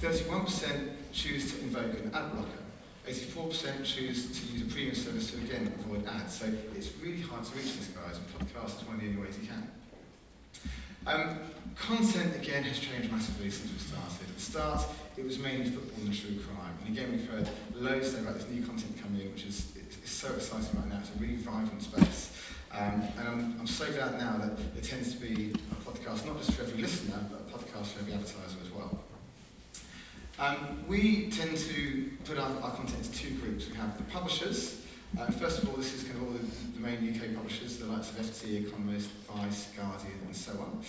31% 0.01 0.91
choose 1.11 1.53
to 1.53 1.61
invoke 1.63 1.93
an 1.99 2.11
ad 2.13 2.31
blocker. 2.31 2.60
84% 3.07 3.83
choose 3.83 4.39
to 4.39 4.53
use 4.53 4.61
a 4.61 4.65
premium 4.73 4.95
service 4.95 5.31
to 5.31 5.37
again 5.37 5.73
avoid 5.79 6.05
ads. 6.07 6.35
So 6.35 6.45
it's 6.75 6.89
really 7.01 7.21
hard 7.21 7.43
to 7.43 7.55
reach 7.55 7.73
these 7.75 7.89
guys, 7.89 8.17
and 8.17 8.27
podcast 8.37 8.81
is 8.81 8.87
one 8.87 8.95
of 8.95 9.01
the 9.01 9.07
only 9.07 9.21
ways 9.21 9.37
you 9.41 9.47
can. 9.47 9.71
Um, 11.07 11.39
content 11.75 12.35
again 12.35 12.63
has 12.63 12.77
changed 12.77 13.11
massively 13.11 13.49
since 13.49 13.71
we 13.71 13.79
started. 13.79 14.29
At 14.29 14.35
the 14.35 14.41
start, 14.41 14.85
it 15.17 15.25
was 15.25 15.39
mainly 15.39 15.69
football 15.69 16.05
and 16.05 16.13
true 16.13 16.37
crime. 16.37 16.77
And 16.85 16.95
again, 16.95 17.11
we've 17.11 17.27
heard 17.27 17.49
loads 17.73 18.13
about 18.13 18.35
this 18.35 18.47
new 18.49 18.63
content 18.63 19.01
coming 19.01 19.21
in, 19.21 19.31
which 19.31 19.45
is 19.45 19.71
it's 19.75 20.11
so 20.11 20.33
exciting 20.33 20.79
right 20.79 20.89
now. 20.89 20.99
It's 20.99 21.09
a 21.09 21.19
really 21.19 21.37
vibrant 21.37 21.81
space. 21.81 22.37
Um, 22.71 23.03
and 23.17 23.27
I'm, 23.27 23.55
I'm 23.59 23.67
so 23.67 23.91
glad 23.91 24.17
now 24.17 24.37
that 24.37 24.55
there 24.73 24.83
tends 24.83 25.13
to 25.13 25.19
be 25.19 25.51
a 25.51 25.75
podcast, 25.83 26.25
not 26.25 26.37
just 26.37 26.53
for 26.53 26.63
every 26.63 26.81
listener, 26.81 27.19
but 27.29 27.41
a 27.41 27.57
podcast 27.57 27.87
for 27.87 27.99
every 27.99 28.13
advertiser 28.13 28.57
as 28.63 28.70
well. 28.70 28.70
Um, 30.41 30.83
we 30.87 31.29
tend 31.29 31.55
to 31.55 32.09
put 32.25 32.39
our, 32.39 32.49
our 32.63 32.71
content 32.71 33.05
into 33.05 33.11
two 33.11 33.35
groups. 33.35 33.69
We 33.69 33.75
have 33.75 33.95
the 33.95 34.03
publishers. 34.05 34.81
Uh, 35.19 35.27
first 35.27 35.61
of 35.61 35.69
all, 35.69 35.75
this 35.75 35.93
is 35.93 36.03
kind 36.03 36.15
of 36.15 36.23
all 36.23 36.33
the, 36.33 36.39
the 36.39 36.79
main 36.79 37.13
UK 37.13 37.35
publishers, 37.35 37.77
the 37.77 37.85
likes 37.85 38.09
of 38.09 38.15
FT, 38.15 38.65
Economist, 38.65 39.11
Vice, 39.31 39.69
Guardian, 39.77 40.19
and 40.25 40.35
so 40.35 40.53
on. 40.53 40.81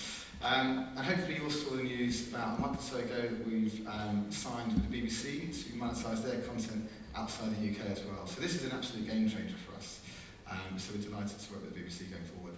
Um, 0.43 0.89
and 0.97 1.05
hopefully 1.05 1.37
you 1.37 1.45
all 1.45 1.51
saw 1.51 1.77
the 1.77 1.83
news 1.83 2.29
about 2.29 2.57
a 2.57 2.61
month 2.63 2.79
or 2.79 2.83
so 2.83 2.97
ago 2.97 3.29
that 3.29 3.47
we've 3.47 3.87
um, 3.87 4.25
signed 4.31 4.73
with 4.73 4.91
the 4.91 5.03
BBC 5.03 5.51
to 5.65 5.73
monetize 5.77 6.25
their 6.25 6.41
content 6.41 6.89
outside 7.15 7.51
the 7.61 7.73
UK 7.73 7.91
as 7.91 8.03
well. 8.05 8.27
So 8.27 8.41
this 8.41 8.55
is 8.55 8.65
an 8.65 8.73
absolute 8.73 9.07
game 9.07 9.29
changer 9.29 9.57
for 9.69 9.77
us. 9.77 10.01
Um, 10.51 10.79
so 10.79 10.95
we're 10.95 11.03
delighted 11.03 11.39
to 11.39 11.53
work 11.53 11.63
with 11.65 11.75
the 11.75 11.81
BBC 11.81 12.11
going 12.11 12.25
forward. 12.25 12.55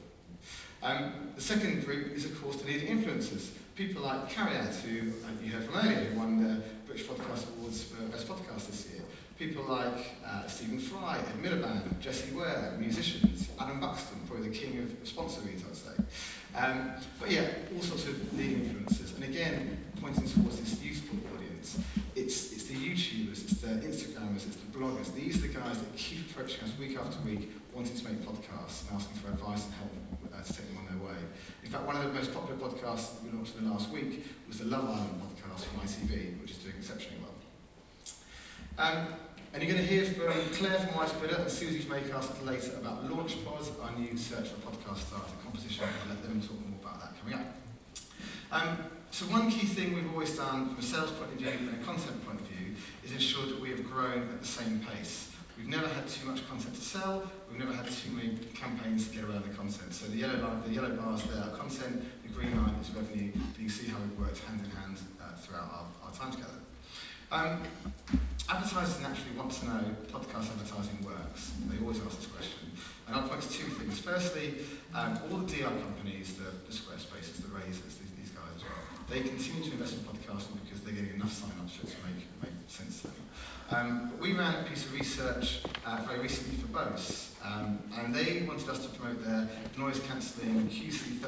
Um, 0.80 1.32
the 1.34 1.42
second 1.42 1.84
group 1.84 2.12
is, 2.12 2.24
of 2.24 2.40
course, 2.40 2.54
the 2.54 2.68
leading 2.68 2.96
influencers. 2.96 3.48
People 3.74 4.02
like 4.02 4.30
Cariad, 4.30 4.72
who 4.82 5.10
uh, 5.24 5.42
you 5.42 5.50
heard 5.50 5.64
from 5.64 5.74
earlier, 5.74 6.04
who 6.04 6.16
won 6.16 6.40
the 6.40 6.62
British 6.86 7.06
Podcast 7.06 7.48
Awards 7.56 7.82
for 7.82 8.04
Best 8.04 8.28
Podcast 8.28 8.68
this 8.68 8.88
year. 8.92 9.02
People 9.36 9.64
like 9.64 10.14
uh, 10.24 10.46
Stephen 10.46 10.78
Fry, 10.78 11.18
Ed 11.18 11.42
Miliband, 11.42 11.98
Jessie 11.98 12.32
Ware, 12.36 12.76
musicians, 12.78 13.48
Adam 13.58 13.80
Buxton, 13.80 14.20
probably 14.28 14.50
the 14.50 14.54
king 14.54 14.78
of 14.78 15.08
sponsor 15.08 15.40
reads, 15.40 15.64
I'd 15.68 15.74
say. 15.74 16.04
Um, 16.56 16.92
but 17.18 17.32
yeah, 17.32 17.48
all 17.74 17.82
sorts 17.82 18.06
of 18.06 18.38
leading 18.38 18.62
influences. 18.62 19.12
And 19.16 19.24
again, 19.24 19.76
pointing 20.00 20.28
towards 20.28 20.60
this 20.60 20.80
youthful 20.80 21.18
audience. 21.34 21.80
It's, 22.14 22.52
it's 22.52 22.66
the 22.66 22.74
YouTubers, 22.74 23.42
it's 23.42 23.60
the 23.60 23.68
Instagrammers, 23.68 24.46
it's 24.46 24.56
the 24.56 24.78
bloggers. 24.78 25.12
These 25.16 25.38
are 25.38 25.48
the 25.48 25.54
guys 25.54 25.80
that 25.80 25.96
keep 25.96 26.30
approaching 26.30 26.62
us 26.62 26.70
week 26.78 26.96
after 26.96 27.20
week, 27.28 27.50
wanting 27.74 27.96
to 27.96 28.04
make 28.04 28.22
podcasts 28.22 28.88
and 28.88 28.96
asking 28.96 29.16
for 29.18 29.28
advice 29.28 29.66
and 29.66 29.74
help 29.74 29.90
uh, 30.32 30.42
to 30.42 30.52
take 30.52 30.68
them 30.68 30.78
on 30.78 30.86
their 30.86 31.06
way. 31.06 31.18
In 31.64 31.70
fact, 31.70 31.84
one 31.84 31.96
of 31.96 32.04
the 32.04 32.12
most 32.12 32.32
popular 32.32 32.56
podcasts 32.56 33.14
that 33.14 33.24
we 33.24 33.36
launched 33.36 33.56
in 33.56 33.64
the 33.64 33.70
last 33.70 33.90
week 33.90 34.24
was 34.46 34.58
the 34.58 34.66
Love 34.66 34.84
Island 34.84 35.20
podcast 35.20 35.64
from 35.66 35.80
ITV, 35.80 36.40
which 36.40 36.52
is 36.52 36.58
doing 36.58 36.74
exceptionally 36.78 37.18
well. 37.20 37.34
Um, 38.78 39.06
and 39.52 39.62
you're 39.62 39.72
going 39.72 39.86
to 39.86 39.88
hear 39.88 40.04
from 40.04 40.34
Claire 40.52 40.80
from 40.80 40.96
Wise 40.96 41.12
and 41.12 41.50
Susie 41.50 41.78
from 41.80 41.96
Acast 41.98 42.44
later 42.44 42.76
about 42.76 43.08
LaunchPod, 43.08 43.82
our 43.82 43.96
new 43.98 44.16
search 44.16 44.48
for 44.48 44.60
podcast 44.68 45.06
starter 45.06 45.34
competition. 45.44 45.84
I'll 45.84 46.14
let 46.14 46.22
them 46.22 46.40
talk 46.40 46.58
more 46.58 46.78
about 46.82 47.00
that 47.00 47.20
coming 47.20 47.38
up. 47.38 47.54
Um, 48.50 48.78
so 49.10 49.26
one 49.26 49.50
key 49.50 49.66
thing 49.66 49.94
we've 49.94 50.10
always 50.10 50.36
done 50.36 50.68
from 50.68 50.78
a 50.78 50.82
sales 50.82 51.12
point 51.12 51.32
of 51.32 51.38
view 51.38 51.48
and 51.48 51.68
a 51.68 51.84
content 51.84 52.24
point 52.26 52.40
of 52.40 52.46
view 52.48 52.74
is 53.04 53.12
ensure 53.12 53.46
that 53.46 53.60
we 53.60 53.70
have 53.70 53.84
grown 53.88 54.22
at 54.22 54.40
the 54.40 54.46
same 54.46 54.80
pace. 54.80 55.33
We've 55.56 55.68
never 55.68 55.86
had 55.86 56.08
too 56.08 56.26
much 56.26 56.46
content 56.48 56.74
to 56.74 56.80
sell. 56.80 57.30
We've 57.48 57.58
never 57.58 57.72
had 57.72 57.86
too 57.86 58.10
many 58.10 58.36
campaigns 58.54 59.08
to 59.08 59.14
get 59.14 59.24
around 59.24 59.44
the 59.44 59.54
content. 59.54 59.94
So 59.94 60.06
the 60.06 60.16
yellow 60.16 60.40
line, 60.40 60.62
the 60.66 60.74
yellow 60.74 60.90
bars 60.96 61.22
there 61.24 61.42
are 61.42 61.56
content, 61.56 62.02
the 62.22 62.28
green 62.32 62.56
line 62.56 62.74
is 62.82 62.90
revenue. 62.90 63.30
You 63.30 63.54
can 63.56 63.68
see 63.68 63.86
how 63.86 63.98
we've 63.98 64.18
worked 64.18 64.38
hand 64.40 64.60
in 64.64 64.70
hand 64.70 64.98
uh, 65.22 65.36
throughout 65.36 65.70
our, 65.70 65.86
our 66.06 66.12
time 66.12 66.32
together. 66.32 66.58
Um, 67.30 67.62
advertisers 68.50 69.00
naturally 69.00 69.36
want 69.38 69.52
to 69.52 69.66
know 69.66 69.82
podcast 70.10 70.50
advertising 70.50 70.98
works. 71.04 71.52
They 71.70 71.78
always 71.78 72.00
ask 72.02 72.18
this 72.18 72.26
question. 72.26 72.70
And 73.06 73.16
I'll 73.16 73.28
point 73.28 73.42
to 73.42 73.48
two 73.48 73.70
things. 73.78 73.98
Firstly, 74.00 74.54
um, 74.94 75.18
all 75.30 75.38
the 75.38 75.46
DR 75.46 75.70
companies, 75.70 76.34
the, 76.34 76.50
the 76.66 76.72
Squarespaces, 76.72 77.42
the 77.42 77.54
Razors, 77.54 77.98
these, 78.02 78.10
these 78.18 78.30
guys 78.30 78.54
as 78.56 78.62
well, 78.62 78.82
they 79.08 79.20
continue 79.20 79.62
to 79.62 79.72
invest 79.72 79.94
in 79.94 80.00
podcasting 80.00 80.58
because 80.64 80.80
they're 80.80 80.94
getting 80.94 81.14
enough 81.14 81.32
sign-ups 81.32 81.78
to 81.78 81.86
make, 82.06 82.26
make 82.42 82.52
sense 82.66 83.02
to 83.02 83.08
them. 83.08 83.24
Um, 83.70 84.12
a 84.40 84.64
piece 84.68 84.84
of 84.86 84.94
research 84.94 85.60
uh, 85.86 86.00
very 86.06 86.20
recently 86.20 86.56
for 86.56 86.66
Bose, 86.68 87.30
um, 87.44 87.78
and 87.98 88.14
they 88.14 88.42
wanted 88.42 88.68
us 88.68 88.84
to 88.84 88.88
promote 88.88 89.24
their 89.24 89.48
noise 89.78 90.00
cancelling 90.00 90.68
QC35-2, 90.68 91.20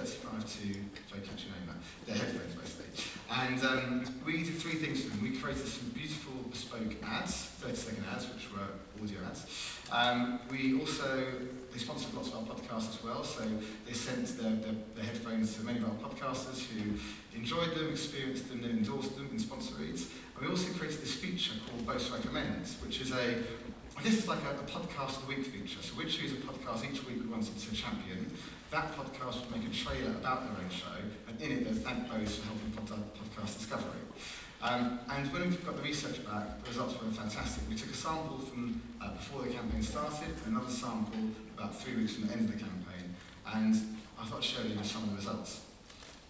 sorry, 1.08 1.20
catchy 1.22 1.48
name 1.48 1.66
that, 1.66 2.06
their 2.06 2.16
headphones 2.16 2.54
basically. 2.54 3.04
And 3.30 3.64
um, 3.64 4.04
we 4.25 4.44
did 4.44 4.56
three 4.56 4.75
things 4.75 5.04
for 5.04 5.10
them. 5.10 5.22
We 5.22 5.36
created 5.36 5.66
some 5.66 5.88
beautiful 5.90 6.32
bespoke 6.50 6.94
ads, 7.04 7.34
30 7.60 7.76
second 7.76 8.04
ads, 8.12 8.26
which 8.32 8.50
were 8.52 8.68
audio 9.02 9.18
ads. 9.28 9.46
Um, 9.92 10.40
we 10.50 10.78
also, 10.78 11.24
they 11.72 11.78
sponsored 11.78 12.14
lots 12.14 12.28
of 12.28 12.36
our 12.36 12.56
podcasts 12.56 12.88
as 12.96 13.04
well, 13.04 13.22
so 13.22 13.42
they 13.86 13.92
sent 13.92 14.26
their, 14.38 14.50
their, 14.50 14.74
their 14.94 15.04
headphones 15.04 15.54
to 15.56 15.62
many 15.62 15.78
of 15.78 15.84
our 15.84 16.10
podcasters 16.10 16.66
who 16.66 16.98
enjoyed 17.36 17.74
them, 17.74 17.90
experienced 17.90 18.48
them, 18.48 18.64
and 18.64 18.78
endorsed 18.78 19.14
them 19.16 19.28
in 19.32 19.38
sponsor 19.38 19.74
reads. 19.76 20.08
And 20.36 20.46
we 20.46 20.50
also 20.50 20.72
created 20.72 21.00
this 21.00 21.14
feature 21.14 21.54
called 21.68 21.86
Bose 21.86 22.10
Recommends, 22.10 22.76
which 22.82 23.00
is 23.00 23.12
a, 23.12 23.42
I 23.96 24.02
guess 24.02 24.18
it's 24.18 24.28
like 24.28 24.40
a, 24.42 24.58
a 24.58 24.66
podcast 24.66 25.22
of 25.22 25.28
the 25.28 25.34
week 25.36 25.46
feature. 25.46 25.80
So 25.80 25.94
we'd 25.96 26.08
choose 26.08 26.32
a 26.32 26.36
podcast 26.36 26.90
each 26.90 27.04
week 27.06 27.22
we 27.22 27.28
wanted 27.30 27.56
to 27.58 27.74
champion. 27.74 28.30
That 28.70 28.96
podcast 28.96 29.40
would 29.40 29.60
make 29.60 29.70
a 29.70 29.72
trailer 29.72 30.10
about 30.10 30.42
their 30.42 30.64
own 30.64 30.70
show, 30.70 30.98
and 31.28 31.40
in 31.40 31.52
it 31.52 31.64
they'd 31.64 31.84
thank 31.84 32.10
Bose 32.10 32.36
for 32.36 32.46
helping 32.46 32.72
pod- 32.72 33.14
podcast 33.14 33.58
discovery. 33.58 34.00
Um, 34.62 34.98
and 35.10 35.32
when 35.32 35.50
we 35.50 35.56
got 35.56 35.76
the 35.76 35.82
research 35.82 36.25
back, 36.25 36.62
the 36.62 36.68
results 36.68 36.94
were 37.00 37.10
fantastic. 37.10 37.68
We 37.68 37.76
took 37.76 37.90
a 37.90 37.94
sample 37.94 38.38
from 38.38 38.80
uh, 39.00 39.12
before 39.12 39.42
the 39.42 39.50
campaign 39.50 39.82
started, 39.82 40.34
another 40.46 40.70
sample 40.70 41.30
about 41.56 41.75
three 41.75 41.96
weeks 41.96 42.14
from 42.14 42.26
the 42.26 42.32
end 42.32 42.48
of 42.48 42.52
the 42.52 42.58
campaign, 42.58 43.14
and 43.54 43.75
I 44.18 44.25
thought 44.25 44.38
I'd 44.38 44.44
show 44.44 44.62
you 44.62 44.76
some 44.82 45.04
of 45.04 45.10
the 45.10 45.16
results. 45.16 45.60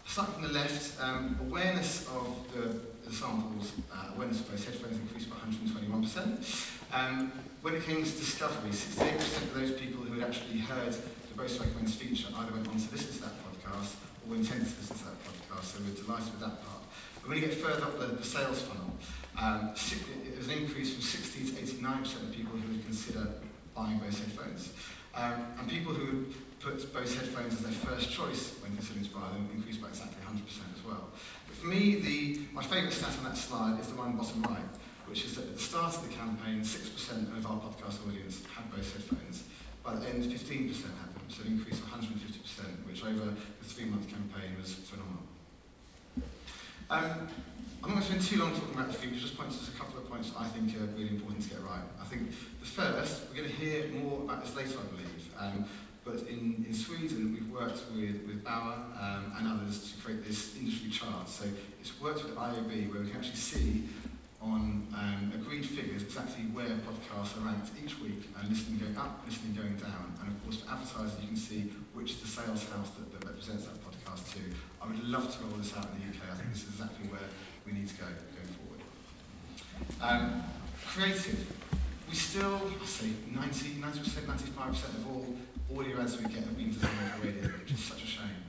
Starting 0.06 0.34
from 0.34 0.42
the 0.44 0.50
left, 0.50 1.00
um, 1.02 1.36
awareness 1.40 2.06
of 2.08 2.36
the, 2.54 2.78
the 3.08 3.12
samples, 3.14 3.72
uh, 3.92 4.14
awareness 4.14 4.40
of 4.40 4.50
those 4.50 4.64
headphones 4.64 4.98
increased 4.98 5.28
by 5.28 5.36
121%. 5.36 6.70
Um, 6.92 7.32
when 7.62 7.74
it 7.74 7.84
came 7.84 8.04
to 8.04 8.10
discovery, 8.10 8.70
68% 8.70 9.42
of 9.42 9.54
those 9.54 9.72
people 9.72 10.02
who 10.02 10.20
had 10.20 10.28
actually 10.30 10.58
heard 10.58 10.92
the 10.92 11.34
Bose 11.36 11.58
Recommends 11.58 11.94
feature 11.96 12.28
either 12.36 12.52
went 12.52 12.68
on 12.68 12.78
to 12.78 12.92
listen 12.92 13.14
to 13.14 13.20
that 13.22 13.34
podcast 13.42 13.94
or 14.28 14.36
intended 14.36 14.68
to 14.68 14.74
listen 14.78 14.96
to 14.96 15.04
that 15.04 15.18
podcast, 15.24 15.64
so 15.64 15.78
we're 15.82 15.94
delighted 15.94 16.30
with 16.32 16.40
that 16.40 16.62
part. 16.62 16.75
But 17.26 17.34
when 17.34 17.42
you 17.42 17.48
get 17.48 17.58
further 17.58 17.82
up 17.82 17.98
the, 17.98 18.06
the 18.06 18.22
sales 18.22 18.62
funnel, 18.62 18.94
um, 19.34 19.74
an 19.74 20.50
increase 20.62 20.94
from 20.94 21.02
60 21.02 21.58
to 21.58 21.74
89% 21.74 22.22
of 22.22 22.30
people 22.30 22.54
who 22.54 22.70
would 22.70 22.84
consider 22.84 23.26
buying 23.74 23.98
Bose 23.98 24.20
headphones. 24.20 24.70
Um, 25.12 25.42
and 25.58 25.68
people 25.68 25.92
who 25.92 26.06
would 26.06 26.34
put 26.60 26.78
Bose 26.94 27.16
headphones 27.16 27.54
as 27.54 27.62
their 27.66 27.72
first 27.82 28.12
choice 28.12 28.54
when 28.62 28.76
considering 28.76 29.06
to 29.06 29.10
buy 29.10 29.26
them 29.34 29.50
increased 29.52 29.82
by 29.82 29.88
exactly 29.88 30.22
100% 30.22 30.38
as 30.70 30.84
well. 30.86 31.10
But 31.50 31.56
for 31.56 31.66
me, 31.66 31.98
the, 31.98 32.46
my 32.54 32.62
favourite 32.62 32.94
stat 32.94 33.18
on 33.18 33.24
that 33.24 33.36
slide 33.36 33.80
is 33.80 33.88
the 33.88 33.98
one 33.98 34.14
bottom 34.14 34.44
right, 34.44 34.70
which 35.10 35.24
is 35.24 35.34
that 35.34 35.50
at 35.50 35.54
the 35.58 35.66
start 35.66 35.98
of 35.98 36.06
the 36.06 36.14
campaign, 36.14 36.62
6% 36.62 37.36
of 37.36 37.42
our 37.44 37.58
podcast 37.58 38.06
audience 38.06 38.46
had 38.54 38.70
Bose 38.70 38.92
headphones. 38.92 39.42
By 39.82 39.96
the 39.96 40.06
end, 40.14 40.22
15% 40.22 40.30
had 40.30 41.10
them, 41.10 41.26
so 41.26 41.42
an 41.42 41.58
increase 41.58 41.82
of 41.82 41.90
150%, 41.90 42.86
which 42.86 43.02
over 43.02 43.34
the 43.34 43.66
three-month 43.66 44.06
campaign 44.06 44.54
was 44.62 44.74
phenomenal. 44.86 45.26
Um, 46.88 47.28
I'm 47.82 47.94
not 47.94 47.98
going 47.98 47.98
to 47.98 48.06
spend 48.06 48.22
too 48.22 48.38
long 48.38 48.54
talking 48.54 48.74
about 48.74 48.86
the 48.86 48.94
future, 48.94 49.18
just 49.18 49.36
point 49.36 49.50
to 49.50 49.58
a 49.58 49.78
couple 49.78 49.98
of 49.98 50.08
points 50.08 50.30
I 50.38 50.46
think 50.46 50.74
are 50.76 50.86
really 50.94 51.10
important 51.10 51.42
to 51.42 51.50
get 51.50 51.62
right. 51.62 51.82
I 52.00 52.04
think 52.04 52.30
the 52.30 52.66
first, 52.66 53.22
we're 53.28 53.42
going 53.42 53.48
to 53.48 53.56
hear 53.56 53.88
more 53.88 54.22
about 54.22 54.44
this 54.44 54.54
later, 54.54 54.78
I 54.78 54.86
believe. 54.94 55.30
Um, 55.38 55.64
but 56.04 56.22
in, 56.30 56.64
in 56.66 56.74
Sweden, 56.74 57.34
we've 57.34 57.50
worked 57.50 57.82
with, 57.90 58.22
with 58.26 58.44
Bauer 58.44 58.78
um, 59.02 59.32
and 59.36 59.48
others 59.48 59.92
to 59.92 60.02
create 60.02 60.24
this 60.24 60.54
industry 60.56 60.90
chart. 60.90 61.28
So 61.28 61.46
it's 61.80 62.00
worked 62.00 62.22
with 62.22 62.36
IAB 62.36 62.92
where 62.92 63.02
we 63.02 63.10
can 63.10 63.18
actually 63.18 63.34
see 63.34 63.88
on 64.40 64.86
um, 64.94 65.32
agreed 65.34 65.66
figures 65.66 66.02
exactly 66.02 66.44
where 66.54 66.70
podcasts 66.86 67.36
are 67.36 67.40
ranked 67.40 67.70
each 67.82 67.98
week 67.98 68.30
and 68.38 68.48
listening 68.48 68.78
going 68.78 68.96
up, 68.96 69.26
listening 69.26 69.54
going 69.54 69.74
down. 69.74 70.14
And 70.22 70.30
of 70.30 70.44
course, 70.44 70.62
for 70.62 70.70
advertisers, 70.70 71.18
you 71.20 71.28
can 71.28 71.36
see 71.36 71.72
which 71.94 72.12
is 72.12 72.20
the 72.20 72.28
sales 72.28 72.62
house 72.70 72.90
that, 72.94 73.10
that 73.10 73.26
represents 73.26 73.66
that 73.66 73.82
I 74.16 74.86
would 74.88 75.04
love 75.04 75.28
to 75.36 75.44
roll 75.44 75.58
this 75.58 75.76
out 75.76 75.88
in 75.92 76.00
the 76.00 76.08
UK. 76.08 76.24
I 76.32 76.34
think 76.36 76.52
this 76.52 76.62
is 76.62 76.80
exactly 76.80 77.08
where 77.12 77.28
we 77.66 77.72
need 77.72 77.88
to 77.88 77.94
go 78.00 78.06
going 78.06 78.52
forward. 78.56 78.80
Um, 80.00 80.44
creative. 80.86 81.44
We 82.08 82.14
still, 82.14 82.62
I 82.80 82.86
say 82.86 83.10
90, 83.34 83.82
90%, 83.82 84.24
95% 84.24 84.72
of 84.96 85.06
all 85.10 85.26
audio 85.76 86.00
ads 86.00 86.16
we 86.16 86.32
get 86.32 86.48
have 86.48 86.56
been 86.56 86.72
designed 86.72 86.96
for 87.12 87.26
radio, 87.26 87.50
which 87.60 87.72
is 87.72 87.80
such 87.80 88.04
a 88.04 88.06
shame. 88.06 88.40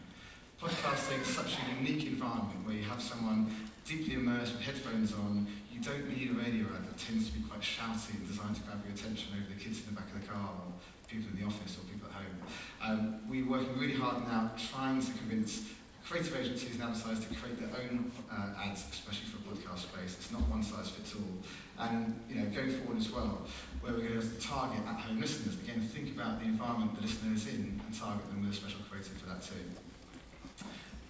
Podcasting 0.62 1.22
is 1.22 1.28
such 1.28 1.58
a 1.58 1.84
unique 1.84 2.06
environment 2.08 2.64
where 2.64 2.76
you 2.76 2.84
have 2.84 3.02
someone 3.02 3.52
deeply 3.84 4.14
immersed 4.14 4.54
with 4.54 4.62
headphones 4.62 5.14
on. 5.14 5.48
You 5.74 5.82
don't 5.82 6.08
need 6.08 6.32
a 6.32 6.34
radio 6.34 6.66
ad 6.72 6.88
that 6.88 6.98
tends 6.98 7.28
to 7.28 7.34
be 7.34 7.44
quite 7.44 7.62
shouty 7.62 8.16
and 8.16 8.28
designed 8.28 8.56
to 8.56 8.62
grab 8.62 8.80
your 8.86 8.94
attention 8.94 9.36
over 9.36 9.52
the 9.52 9.60
kids 9.60 9.82
in 9.84 9.94
the 9.94 10.00
back 10.00 10.08
of 10.16 10.22
the 10.22 10.28
car 10.28 10.50
or 10.64 10.72
people 11.08 11.30
in 11.34 11.40
the 11.40 11.46
office 11.46 11.78
or 11.78 11.84
people 11.92 12.08
at 12.10 12.16
home. 12.16 12.36
Um, 12.84 13.20
we're 13.30 13.48
working 13.48 13.78
really 13.78 13.96
hard 13.96 14.28
now 14.28 14.52
trying 14.72 15.02
to 15.02 15.12
convince 15.14 15.64
creative 16.08 16.36
agencies 16.40 16.76
and 16.76 16.84
advertisers 16.84 17.26
to 17.26 17.36
create 17.36 17.60
their 17.60 17.72
own 17.82 18.12
uh, 18.32 18.64
ads, 18.64 18.86
especially 18.92 19.28
for 19.28 19.38
podcast 19.44 19.92
space. 19.92 20.16
It's 20.20 20.32
not 20.32 20.42
one 20.48 20.64
size 20.64 20.90
fits 20.90 21.16
all. 21.16 21.36
And 21.80 22.20
you 22.30 22.36
know, 22.36 22.46
going 22.50 22.72
forward 22.72 22.98
as 22.98 23.12
well, 23.12 23.46
where 23.82 23.94
we're 23.94 24.08
going 24.08 24.22
to 24.22 24.40
target 24.40 24.80
at-home 24.88 25.20
listeners. 25.20 25.56
Again, 25.60 25.82
think 25.82 26.16
about 26.16 26.40
the 26.40 26.46
environment 26.46 26.96
the 26.96 27.02
listener 27.02 27.36
is 27.36 27.48
in 27.48 27.82
and 27.84 27.94
target 27.94 28.28
them 28.30 28.42
with 28.42 28.52
a 28.52 28.56
special 28.56 28.80
creative 28.90 29.14
for 29.20 29.28
that 29.28 29.42
too. 29.42 29.64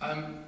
Um, 0.02 0.46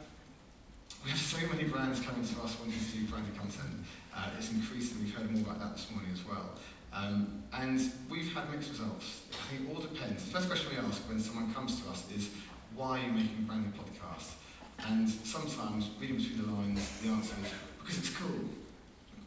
we 1.04 1.12
have 1.12 1.20
so 1.20 1.40
many 1.48 1.64
brands 1.64 2.02
coming 2.02 2.26
to 2.26 2.42
us 2.42 2.58
wanting 2.60 2.78
to 2.78 2.92
do 2.92 3.06
branded 3.06 3.38
content. 3.38 3.86
Uh, 4.16 4.30
it's 4.38 4.52
increasing. 4.52 5.00
We've 5.00 5.14
heard 5.14 5.32
more 5.32 5.42
about 5.42 5.60
that 5.60 5.76
this 5.78 5.88
morning 5.92 6.12
as 6.12 6.26
well. 6.26 6.52
Um, 6.94 7.44
and 7.54 7.80
we've 8.10 8.34
had 8.34 8.50
mixed 8.52 8.70
results. 8.72 9.22
I 9.32 9.56
think 9.56 9.70
it 9.70 9.76
all 9.76 9.82
depends. 9.82 10.26
The 10.26 10.32
first 10.32 10.48
question 10.50 10.72
we 10.72 10.78
ask 10.78 11.08
when 11.08 11.20
someone 11.20 11.54
comes 11.54 11.82
to 11.82 11.90
us 11.90 12.04
is, 12.16 12.30
why 12.76 13.00
are 13.00 13.06
you 13.06 13.12
making 13.12 13.38
a 13.40 13.42
brand 13.42 13.66
new 13.66 13.72
podcast? 13.72 14.34
And 14.88 15.10
sometimes, 15.10 15.90
reading 16.00 16.18
between 16.18 16.42
the 16.46 16.52
lines, 16.52 17.00
the 17.02 17.10
answer 17.10 17.36
is, 17.44 17.52
because 17.80 17.98
it's 17.98 18.10
cool. 18.16 18.40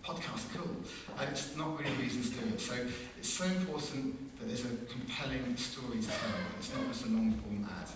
Podcasts 0.05 0.55
are 0.55 0.59
cool. 0.59 0.77
And 1.19 1.31
it's 1.31 1.57
not 1.57 1.79
really 1.79 1.95
reasons 2.03 2.31
to 2.31 2.41
do 2.41 2.55
it. 2.55 2.61
So 2.61 2.75
it's 3.19 3.29
so 3.29 3.45
important 3.45 4.39
that 4.41 4.49
there's 4.49 4.65
a 4.65 4.75
compelling 4.91 5.57
story 5.57 6.01
to 6.01 6.07
tell. 6.07 6.43
It's 6.59 6.75
not 6.75 6.89
just 6.89 7.07
a 7.07 7.09
long 7.09 7.33
form 7.33 7.69
ad. 7.79 7.89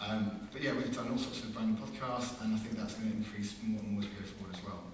Um, 0.00 0.48
but 0.52 0.62
yeah, 0.62 0.72
we've 0.72 0.94
done 0.94 1.10
all 1.10 1.18
sorts 1.18 1.42
of 1.44 1.52
branded 1.54 1.82
podcasts, 1.84 2.40
and 2.42 2.54
I 2.54 2.58
think 2.58 2.76
that's 2.76 2.94
going 2.94 3.10
to 3.10 3.16
increase 3.16 3.54
more 3.62 3.80
and 3.80 3.92
more 3.92 4.02
as 4.02 4.08
we 4.08 4.14
go 4.14 4.24
forward 4.24 4.56
as 4.56 4.64
well. 4.64 4.91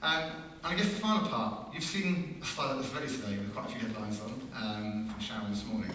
Um, 0.00 0.30
and 0.62 0.74
I 0.74 0.74
guess 0.76 0.88
the 0.90 1.00
final 1.00 1.26
part, 1.26 1.74
you've 1.74 1.82
seen 1.82 2.38
a 2.42 2.46
slide 2.46 2.70
that 2.70 2.76
was 2.78 2.88
ready 2.94 3.06
today 3.06 3.38
with 3.38 3.52
quite 3.52 3.66
a 3.66 3.70
few 3.70 3.80
headlines 3.80 4.20
on 4.20 4.30
um, 4.54 5.08
from 5.10 5.20
Sharon 5.20 5.50
this 5.50 5.64
morning. 5.66 5.90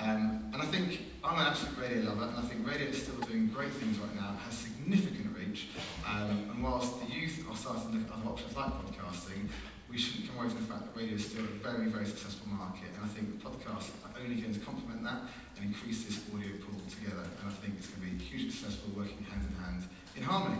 Um, 0.00 0.48
and 0.52 0.62
I 0.62 0.64
think 0.64 1.00
I'm 1.22 1.38
an 1.38 1.46
absolute 1.46 1.76
radio 1.76 2.08
lover, 2.08 2.32
and 2.32 2.38
I 2.38 2.42
think 2.48 2.66
radio 2.66 2.88
is 2.88 3.02
still 3.02 3.20
doing 3.28 3.48
great 3.48 3.72
things 3.72 3.98
right 3.98 4.14
now, 4.16 4.36
has 4.48 4.56
significant 4.56 5.36
reach. 5.36 5.68
Um, 6.08 6.48
and 6.48 6.62
whilst 6.64 7.00
the 7.00 7.12
youth 7.12 7.44
are 7.48 7.56
starting 7.56 7.92
to 7.92 7.98
look 7.98 8.08
at 8.08 8.12
other 8.16 8.28
options 8.32 8.56
like 8.56 8.72
podcasting, 8.72 9.52
we 9.90 9.98
shouldn't 9.98 10.32
come 10.32 10.40
away 10.40 10.48
from 10.48 10.64
the 10.64 10.72
fact 10.72 10.88
that 10.88 10.96
radio 10.96 11.16
is 11.20 11.28
still 11.28 11.44
a 11.44 11.54
very, 11.60 11.92
very 11.92 12.06
successful 12.06 12.48
market. 12.48 12.88
And 12.96 13.04
I 13.04 13.08
think 13.12 13.36
podcasts 13.36 13.92
are 14.00 14.16
only 14.16 14.40
going 14.40 14.54
to 14.56 14.60
complement 14.64 15.04
that 15.04 15.28
and 15.60 15.68
increase 15.68 16.08
this 16.08 16.24
audio 16.32 16.56
pool 16.64 16.80
together. 16.88 17.28
And 17.28 17.44
I 17.44 17.54
think 17.60 17.76
it's 17.76 17.92
going 17.92 18.08
to 18.08 18.16
be 18.16 18.16
hugely 18.16 18.48
successful 18.48 18.96
working 18.96 19.20
hand 19.28 19.44
in 19.44 19.52
hand 19.60 19.84
in 20.16 20.22
harmony 20.24 20.56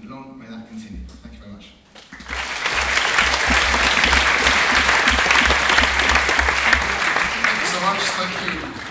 and 0.00 0.10
long 0.10 0.38
may 0.38 0.46
that 0.46 0.68
continue. 0.68 1.00
Thank 1.22 1.34
you 1.34 1.40
very 1.40 1.52
much. 1.52 1.72
Thank 7.44 7.60
you 7.60 7.66
so 7.66 7.80
much. 7.80 8.00
Thank 8.00 8.78
you. 8.78 8.84